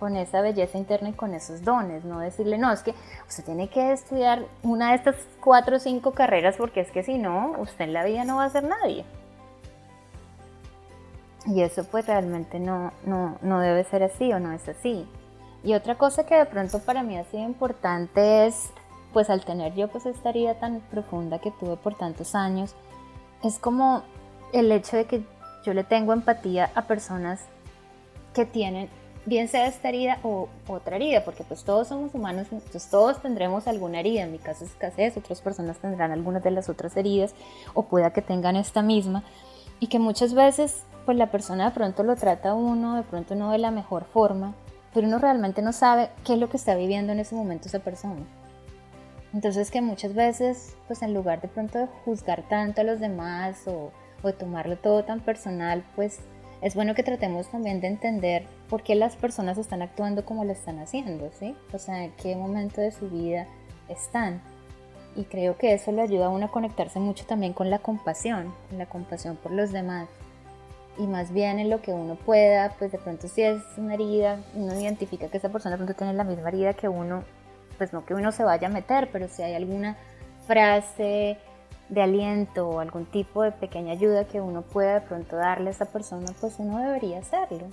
con 0.00 0.16
esa 0.16 0.40
belleza 0.40 0.78
interna 0.78 1.10
y 1.10 1.12
con 1.12 1.34
esos 1.34 1.62
dones. 1.62 2.04
No 2.04 2.18
decirle, 2.18 2.56
no, 2.56 2.72
es 2.72 2.82
que 2.82 2.94
usted 3.28 3.44
tiene 3.44 3.68
que 3.68 3.92
estudiar 3.92 4.46
una 4.62 4.90
de 4.90 4.96
estas 4.96 5.16
cuatro 5.40 5.76
o 5.76 5.78
cinco 5.78 6.12
carreras 6.12 6.56
porque 6.56 6.80
es 6.80 6.90
que 6.90 7.02
si 7.02 7.18
no, 7.18 7.54
usted 7.58 7.84
en 7.84 7.92
la 7.92 8.04
vida 8.04 8.24
no 8.24 8.36
va 8.36 8.44
a 8.44 8.50
ser 8.50 8.64
nadie. 8.64 9.04
Y 11.46 11.60
eso 11.60 11.84
pues 11.84 12.06
realmente 12.06 12.58
no, 12.58 12.92
no, 13.04 13.60
debe 13.60 13.84
ser 13.84 14.02
así 14.02 14.32
o 14.32 14.40
no 14.40 14.52
es 14.52 14.66
así. 14.68 15.06
Y 15.62 15.74
otra 15.74 15.96
cosa 15.96 16.24
que 16.24 16.34
de 16.34 16.46
pronto 16.46 16.80
para 16.80 17.02
mí 17.02 17.18
ha 17.18 17.24
sido 17.24 17.42
importante 17.42 18.46
es, 18.46 18.70
pues 19.12 19.28
al 19.28 19.44
tener 19.44 19.74
yo 19.74 19.88
pues 19.88 20.06
esta 20.06 20.30
herida 20.30 20.54
tan 20.54 20.80
profunda 20.80 21.38
que 21.38 21.50
tuve 21.50 21.76
por 21.76 21.94
tantos 21.94 22.34
años, 22.34 22.74
es 23.42 23.58
como 23.58 24.02
el 24.54 24.72
hecho 24.72 24.96
de 24.96 25.04
que 25.04 25.22
yo 25.64 25.74
le 25.74 25.84
tengo 25.84 26.14
empatía 26.14 26.70
a 26.74 26.82
personas 26.82 27.40
que 28.34 28.46
tienen, 28.46 28.88
bien 29.26 29.48
sea 29.48 29.66
esta 29.66 29.88
herida 29.88 30.18
o 30.22 30.48
otra 30.66 30.96
herida, 30.96 31.24
porque 31.24 31.44
pues 31.44 31.64
todos 31.64 31.88
somos 31.88 32.14
humanos, 32.14 32.48
entonces 32.50 32.88
todos 32.88 33.20
tendremos 33.20 33.66
alguna 33.66 34.00
herida, 34.00 34.22
en 34.22 34.32
mi 34.32 34.38
caso 34.38 34.64
es 34.64 34.70
escasez, 34.70 35.16
otras 35.16 35.40
personas 35.40 35.78
tendrán 35.78 36.10
algunas 36.10 36.42
de 36.42 36.50
las 36.50 36.68
otras 36.68 36.96
heridas 36.96 37.34
o 37.74 37.84
pueda 37.84 38.12
que 38.12 38.22
tengan 38.22 38.56
esta 38.56 38.82
misma, 38.82 39.22
y 39.78 39.88
que 39.88 39.98
muchas 39.98 40.34
veces 40.34 40.84
pues 41.04 41.16
la 41.16 41.30
persona 41.30 41.66
de 41.66 41.70
pronto 41.72 42.02
lo 42.02 42.16
trata 42.16 42.50
a 42.50 42.54
uno, 42.54 42.96
de 42.96 43.02
pronto 43.02 43.34
no 43.34 43.50
de 43.50 43.58
la 43.58 43.70
mejor 43.70 44.04
forma, 44.04 44.54
pero 44.92 45.06
uno 45.06 45.18
realmente 45.18 45.62
no 45.62 45.72
sabe 45.72 46.10
qué 46.24 46.34
es 46.34 46.38
lo 46.38 46.48
que 46.48 46.56
está 46.56 46.74
viviendo 46.74 47.12
en 47.12 47.20
ese 47.20 47.34
momento 47.34 47.68
esa 47.68 47.78
persona. 47.78 48.20
Entonces 49.32 49.70
que 49.70 49.80
muchas 49.80 50.14
veces, 50.14 50.76
pues 50.88 51.02
en 51.02 51.14
lugar 51.14 51.40
de 51.40 51.48
pronto 51.48 51.78
de 51.78 51.86
juzgar 52.04 52.42
tanto 52.48 52.80
a 52.80 52.84
los 52.84 52.98
demás 53.00 53.62
o, 53.66 53.92
o 54.22 54.32
tomarlo 54.32 54.76
todo 54.76 55.04
tan 55.04 55.20
personal, 55.20 55.84
pues 55.94 56.20
es 56.62 56.74
bueno 56.74 56.94
que 56.94 57.02
tratemos 57.02 57.48
también 57.48 57.80
de 57.80 57.88
entender 57.88 58.46
por 58.68 58.82
qué 58.82 58.94
las 58.94 59.16
personas 59.16 59.58
están 59.58 59.82
actuando 59.82 60.24
como 60.24 60.44
lo 60.44 60.52
están 60.52 60.78
haciendo, 60.78 61.30
¿sí? 61.38 61.56
O 61.72 61.78
sea, 61.78 62.04
en 62.04 62.12
qué 62.12 62.36
momento 62.36 62.80
de 62.80 62.90
su 62.90 63.08
vida 63.08 63.46
están. 63.88 64.42
Y 65.16 65.24
creo 65.24 65.56
que 65.56 65.72
eso 65.72 65.90
le 65.90 66.02
ayuda 66.02 66.26
a 66.26 66.30
uno 66.30 66.46
a 66.46 66.50
conectarse 66.50 67.00
mucho 67.00 67.24
también 67.26 67.52
con 67.52 67.70
la 67.70 67.78
compasión, 67.78 68.54
la 68.76 68.86
compasión 68.86 69.36
por 69.36 69.52
los 69.52 69.72
demás 69.72 70.08
y 70.98 71.06
más 71.06 71.32
bien 71.32 71.58
en 71.58 71.70
lo 71.70 71.80
que 71.80 71.92
uno 71.92 72.16
pueda, 72.16 72.74
pues 72.78 72.92
de 72.92 72.98
pronto 72.98 73.26
si 73.26 73.42
es 73.42 73.62
una 73.76 73.94
herida, 73.94 74.40
uno 74.54 74.78
identifica 74.78 75.28
que 75.28 75.38
esa 75.38 75.48
persona 75.48 75.76
de 75.76 75.78
pronto 75.78 75.94
tiene 75.94 76.12
la 76.12 76.24
misma 76.24 76.48
herida 76.48 76.74
que 76.74 76.88
uno, 76.88 77.24
pues 77.78 77.92
no 77.92 78.04
que 78.04 78.14
uno 78.14 78.32
se 78.32 78.44
vaya 78.44 78.68
a 78.68 78.70
meter, 78.70 79.08
pero 79.10 79.26
si 79.28 79.42
hay 79.42 79.54
alguna 79.54 79.96
frase 80.46 81.38
de 81.90 82.02
aliento 82.02 82.68
o 82.68 82.80
algún 82.80 83.04
tipo 83.04 83.42
de 83.42 83.52
pequeña 83.52 83.92
ayuda 83.92 84.24
que 84.24 84.40
uno 84.40 84.62
pueda 84.62 84.94
de 84.94 85.00
pronto 85.02 85.36
darle 85.36 85.68
a 85.68 85.72
esa 85.72 85.86
persona, 85.86 86.32
pues 86.40 86.54
uno 86.58 86.78
debería 86.78 87.18
hacerlo. 87.18 87.66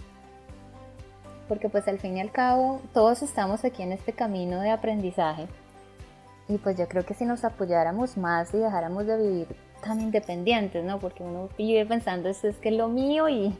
Porque 1.48 1.70
pues 1.70 1.88
al 1.88 2.00
fin 2.00 2.18
y 2.18 2.22
al 2.22 2.32
cabo 2.32 2.82
todos 2.94 3.22
estamos 3.22 3.64
aquí 3.64 3.84
en 3.84 3.94
este 3.94 4.12
camino 4.12 4.60
de 4.60 4.72
aprendizaje 4.72 5.48
y 6.50 6.58
pues 6.58 6.78
yo 6.78 6.88
creo 6.88 7.06
que 7.06 7.14
si 7.14 7.26
nos 7.26 7.44
apoyáramos 7.44 8.18
más 8.18 8.54
y 8.54 8.58
dejáramos 8.58 9.06
de 9.06 9.18
vivir 9.18 9.48
tan 9.84 10.02
independientes, 10.02 10.84
¿no? 10.84 11.00
Porque 11.00 11.24
uno 11.24 11.50
vive 11.58 11.86
pensando, 11.86 12.30
eso 12.30 12.48
es 12.48 12.58
que 12.58 12.70
es 12.70 12.76
lo 12.76 12.88
mío 12.88 13.30
y, 13.30 13.56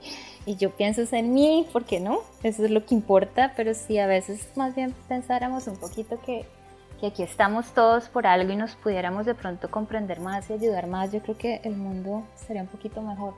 y 0.46 0.56
yo 0.56 0.72
pienso 0.72 1.04
en 1.16 1.34
mí, 1.34 1.68
¿por 1.72 1.86
qué 1.86 2.00
no? 2.00 2.20
Eso 2.44 2.66
es 2.66 2.72
lo 2.72 2.86
que 2.86 2.96
importa, 2.96 3.54
pero 3.56 3.74
si 3.74 4.00
a 4.00 4.08
veces 4.08 4.50
más 4.56 4.74
bien 4.76 4.96
pensáramos 5.08 5.68
un 5.68 5.78
poquito 5.78 6.20
que, 6.22 6.46
que 7.00 7.08
aquí 7.08 7.24
estamos 7.24 7.68
todos 7.74 8.06
por 8.10 8.26
algo 8.26 8.52
y 8.52 8.56
nos 8.56 8.76
pudiéramos 8.76 9.26
de 9.26 9.36
pronto 9.36 9.70
comprender 9.70 10.20
más 10.20 10.50
y 10.50 10.54
ayudar 10.54 10.88
más, 10.88 11.12
yo 11.12 11.22
creo 11.22 11.38
que 11.38 11.62
el 11.64 11.76
mundo 11.76 12.24
sería 12.48 12.62
un 12.62 12.68
poquito 12.68 13.02
mejor, 13.02 13.34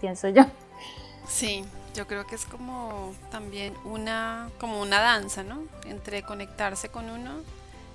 pienso 0.00 0.28
yo. 0.28 0.44
Sí, 1.26 1.64
yo 1.94 2.06
creo 2.06 2.26
que 2.26 2.34
es 2.34 2.44
como 2.44 3.12
también 3.30 3.74
una, 3.84 4.50
como 4.58 4.80
una 4.80 5.00
danza, 5.00 5.42
¿no? 5.42 5.62
Entre 5.86 6.22
conectarse 6.22 6.88
con 6.88 7.10
uno 7.10 7.40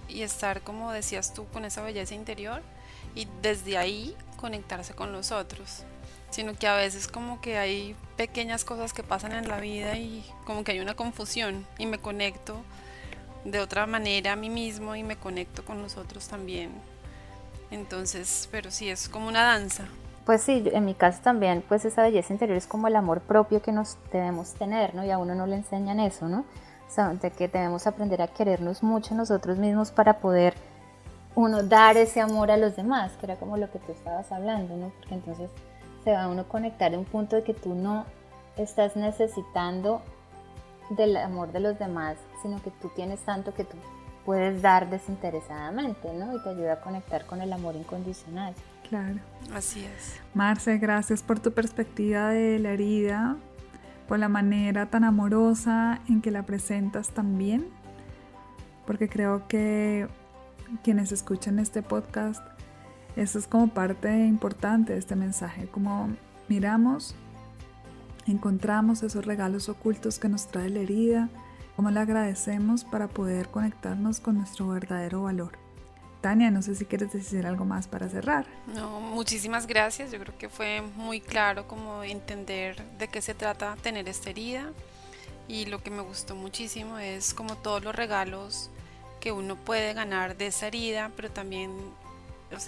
y 0.07 0.21
estar, 0.21 0.61
como 0.61 0.91
decías 0.91 1.33
tú, 1.33 1.45
con 1.47 1.65
esa 1.65 1.81
belleza 1.81 2.15
interior 2.15 2.61
y 3.15 3.27
desde 3.41 3.77
ahí 3.77 4.15
conectarse 4.37 4.93
con 4.93 5.11
los 5.11 5.31
otros, 5.31 5.83
sino 6.29 6.53
que 6.53 6.67
a 6.67 6.75
veces 6.75 7.07
como 7.07 7.41
que 7.41 7.57
hay 7.57 7.95
pequeñas 8.15 8.63
cosas 8.63 8.93
que 8.93 9.03
pasan 9.03 9.31
en 9.33 9.47
la 9.47 9.59
vida 9.59 9.97
y 9.97 10.25
como 10.45 10.63
que 10.63 10.73
hay 10.73 10.79
una 10.79 10.95
confusión 10.95 11.65
y 11.77 11.85
me 11.85 11.97
conecto 11.97 12.61
de 13.51 13.59
otra 13.61 13.87
manera 13.87 14.33
a 14.33 14.35
mí 14.35 14.49
mismo 14.49 14.95
y 14.95 15.03
me 15.03 15.15
conecto 15.15 15.63
con 15.63 15.81
los 15.81 15.97
otros 15.97 16.27
también. 16.27 16.71
Entonces, 17.71 18.47
pero 18.51 18.71
sí, 18.71 18.89
es 18.89 19.07
como 19.07 19.27
una 19.27 19.43
danza. 19.43 19.85
Pues 20.25 20.41
sí, 20.41 20.63
en 20.73 20.83
mi 20.83 20.93
caso 20.93 21.21
también, 21.23 21.63
pues 21.67 21.85
esa 21.85 22.01
belleza 22.01 22.33
interior 22.33 22.57
es 22.57 22.67
como 22.67 22.87
el 22.87 22.95
amor 22.97 23.21
propio 23.21 23.61
que 23.61 23.71
nos 23.71 23.97
debemos 24.11 24.53
tener, 24.55 24.93
¿no? 24.93 25.05
Y 25.05 25.11
a 25.11 25.17
uno 25.17 25.33
no 25.35 25.47
le 25.47 25.55
enseñan 25.55 26.01
eso, 26.01 26.27
¿no? 26.27 26.39
O 26.39 26.91
sea, 26.91 27.13
de 27.13 27.31
que 27.31 27.47
debemos 27.47 27.87
aprender 27.87 28.21
a 28.21 28.27
querernos 28.27 28.83
mucho 28.83 29.15
nosotros 29.15 29.57
mismos 29.57 29.91
para 29.91 30.19
poder 30.19 30.53
uno 31.35 31.63
dar 31.63 31.95
ese 31.95 32.19
amor 32.19 32.51
a 32.51 32.57
los 32.57 32.75
demás, 32.75 33.13
que 33.19 33.27
era 33.27 33.37
como 33.37 33.55
lo 33.55 33.71
que 33.71 33.79
tú 33.79 33.93
estabas 33.93 34.29
hablando, 34.33 34.75
¿no? 34.75 34.91
Porque 34.97 35.15
entonces 35.15 35.49
se 36.03 36.11
va 36.11 36.23
a 36.23 36.27
uno 36.27 36.49
conectar 36.49 36.93
en 36.93 36.99
un 36.99 37.05
punto 37.05 37.37
de 37.37 37.43
que 37.43 37.53
tú 37.53 37.75
no 37.75 38.05
estás 38.57 38.97
necesitando 38.97 40.01
del 40.89 41.17
amor 41.17 41.51
de 41.51 41.59
los 41.59 41.77
demás, 41.79 42.17
sino 42.41 42.61
que 42.61 42.71
tú 42.71 42.89
tienes 42.95 43.19
tanto 43.21 43.53
que 43.53 43.63
tú 43.63 43.77
puedes 44.25 44.61
dar 44.61 44.89
desinteresadamente, 44.89 46.13
¿no? 46.13 46.35
Y 46.35 46.43
te 46.43 46.49
ayuda 46.49 46.73
a 46.73 46.81
conectar 46.81 47.25
con 47.25 47.41
el 47.41 47.53
amor 47.53 47.75
incondicional. 47.75 48.53
Claro. 48.89 49.19
Así 49.53 49.85
es. 49.85 50.19
Marce, 50.33 50.77
gracias 50.77 51.23
por 51.23 51.39
tu 51.39 51.53
perspectiva 51.53 52.29
de 52.29 52.59
la 52.59 52.71
herida, 52.71 53.37
por 54.07 54.19
la 54.19 54.29
manera 54.29 54.85
tan 54.87 55.03
amorosa 55.03 56.01
en 56.09 56.21
que 56.21 56.31
la 56.31 56.43
presentas 56.43 57.09
también, 57.09 57.67
porque 58.85 59.09
creo 59.09 59.47
que 59.47 60.07
quienes 60.83 61.11
escuchan 61.11 61.59
este 61.59 61.81
podcast, 61.81 62.45
eso 63.15 63.39
es 63.39 63.47
como 63.47 63.69
parte 63.69 64.25
importante 64.25 64.93
de 64.93 64.99
este 64.99 65.15
mensaje, 65.15 65.67
como 65.67 66.09
miramos, 66.47 67.15
encontramos 68.31 69.03
esos 69.03 69.25
regalos 69.25 69.69
ocultos 69.69 70.19
que 70.19 70.29
nos 70.29 70.47
trae 70.47 70.69
la 70.69 70.79
herida, 70.79 71.29
como 71.75 71.91
le 71.91 71.99
agradecemos 71.99 72.83
para 72.83 73.07
poder 73.07 73.49
conectarnos 73.49 74.19
con 74.19 74.37
nuestro 74.37 74.67
verdadero 74.67 75.23
valor. 75.23 75.57
Tania, 76.21 76.49
no 76.49 76.61
sé 76.61 76.75
si 76.75 76.85
quieres 76.85 77.13
decir 77.13 77.45
algo 77.45 77.65
más 77.65 77.87
para 77.87 78.09
cerrar. 78.09 78.45
No, 78.73 78.99
muchísimas 78.99 79.67
gracias. 79.67 80.11
Yo 80.11 80.19
creo 80.19 80.37
que 80.37 80.49
fue 80.49 80.81
muy 80.95 81.21
claro 81.21 81.67
como 81.67 82.03
entender 82.03 82.83
de 82.97 83.07
qué 83.07 83.21
se 83.21 83.35
trata 83.35 83.75
tener 83.81 84.09
esta 84.09 84.31
herida. 84.31 84.71
Y 85.47 85.65
lo 85.67 85.81
que 85.81 85.91
me 85.91 86.01
gustó 86.01 86.35
muchísimo 86.35 86.97
es 86.97 87.33
como 87.33 87.55
todos 87.55 87.83
los 87.83 87.95
regalos 87.95 88.69
que 89.19 89.31
uno 89.31 89.55
puede 89.55 89.93
ganar 89.93 90.35
de 90.35 90.47
esa 90.47 90.67
herida, 90.67 91.11
pero 91.15 91.29
también, 91.31 91.71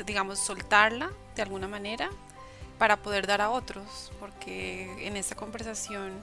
digamos, 0.06 0.40
soltarla 0.40 1.10
de 1.36 1.42
alguna 1.42 1.68
manera 1.68 2.10
para 2.80 2.98
poder 2.98 3.28
dar 3.28 3.42
a 3.42 3.52
otros. 3.52 4.12
Porque 4.20 5.06
en 5.06 5.16
esta 5.16 5.36
conversación, 5.36 6.14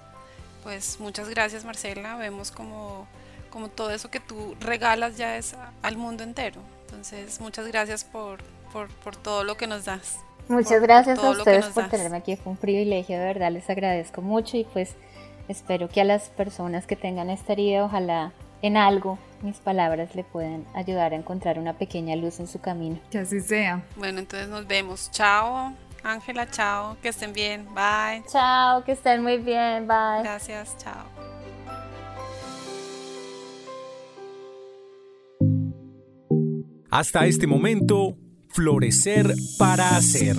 pues 0.64 0.98
muchas 0.98 1.28
gracias 1.28 1.64
Marcela, 1.64 2.16
vemos 2.16 2.50
como, 2.50 3.06
como 3.50 3.68
todo 3.68 3.90
eso 3.90 4.10
que 4.10 4.18
tú 4.18 4.56
regalas 4.58 5.16
ya 5.16 5.36
es 5.36 5.54
al 5.82 5.96
mundo 5.96 6.24
entero. 6.24 6.60
Entonces, 6.86 7.40
muchas 7.40 7.68
gracias 7.68 8.02
por, 8.02 8.40
por, 8.72 9.16
todo 9.16 9.44
lo 9.44 9.56
que 9.56 9.66
nos 9.66 9.84
das. 9.84 10.18
Muchas 10.48 10.80
gracias 10.80 11.18
a 11.18 11.30
ustedes 11.30 11.66
por 11.66 11.88
tenerme 11.88 12.18
aquí, 12.18 12.36
fue 12.36 12.52
un 12.52 12.58
privilegio, 12.58 13.18
de 13.18 13.24
verdad, 13.24 13.50
les 13.50 13.68
agradezco 13.68 14.22
mucho 14.22 14.56
y 14.56 14.64
pues 14.64 14.94
espero 15.48 15.88
que 15.88 16.00
a 16.00 16.04
las 16.04 16.28
personas 16.28 16.86
que 16.86 16.94
tengan 16.94 17.30
esta 17.30 17.52
herida, 17.52 17.84
ojalá 17.84 18.32
en 18.62 18.76
algo 18.76 19.18
mis 19.42 19.58
palabras 19.58 20.14
le 20.14 20.24
puedan 20.24 20.64
ayudar 20.74 21.12
a 21.12 21.16
encontrar 21.16 21.58
una 21.58 21.74
pequeña 21.74 22.16
luz 22.16 22.40
en 22.40 22.46
su 22.46 22.60
camino. 22.60 22.98
Que 23.10 23.18
así 23.18 23.40
sea. 23.40 23.82
Bueno, 23.96 24.20
entonces 24.20 24.48
nos 24.48 24.66
vemos. 24.66 25.10
Chao, 25.10 25.72
Ángela, 26.06 26.48
chao, 26.48 26.96
que 27.02 27.08
estén 27.08 27.32
bien, 27.32 27.66
bye. 27.74 28.22
Chao, 28.30 28.84
que 28.84 28.92
estén 28.92 29.24
muy 29.24 29.38
bien, 29.38 29.88
bye. 29.88 30.22
Gracias, 30.22 30.76
chao. 30.78 31.04
Hasta 36.88 37.26
este 37.26 37.48
momento, 37.48 38.16
Florecer 38.50 39.34
para 39.58 39.96
Hacer. 39.96 40.36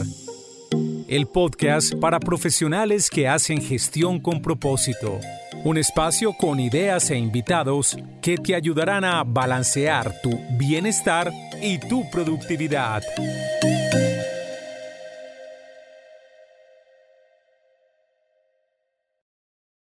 El 1.10 1.28
podcast 1.28 1.94
para 1.96 2.22
profesionales 2.22 3.10
que 3.10 3.28
hacen 3.28 3.62
gestión 3.62 4.22
con 4.22 4.42
propósito. 4.42 5.20
Un 5.66 5.78
espacio 5.78 6.32
con 6.32 6.62
ideas 6.62 7.12
e 7.12 7.18
invitados 7.18 7.98
que 8.22 8.38
te 8.38 8.56
ayudarán 8.56 9.04
a 9.04 9.22
balancear 9.26 10.14
tu 10.22 10.32
bienestar 10.58 11.30
y 11.62 11.78
tu 11.78 12.10
productividad. 12.10 13.04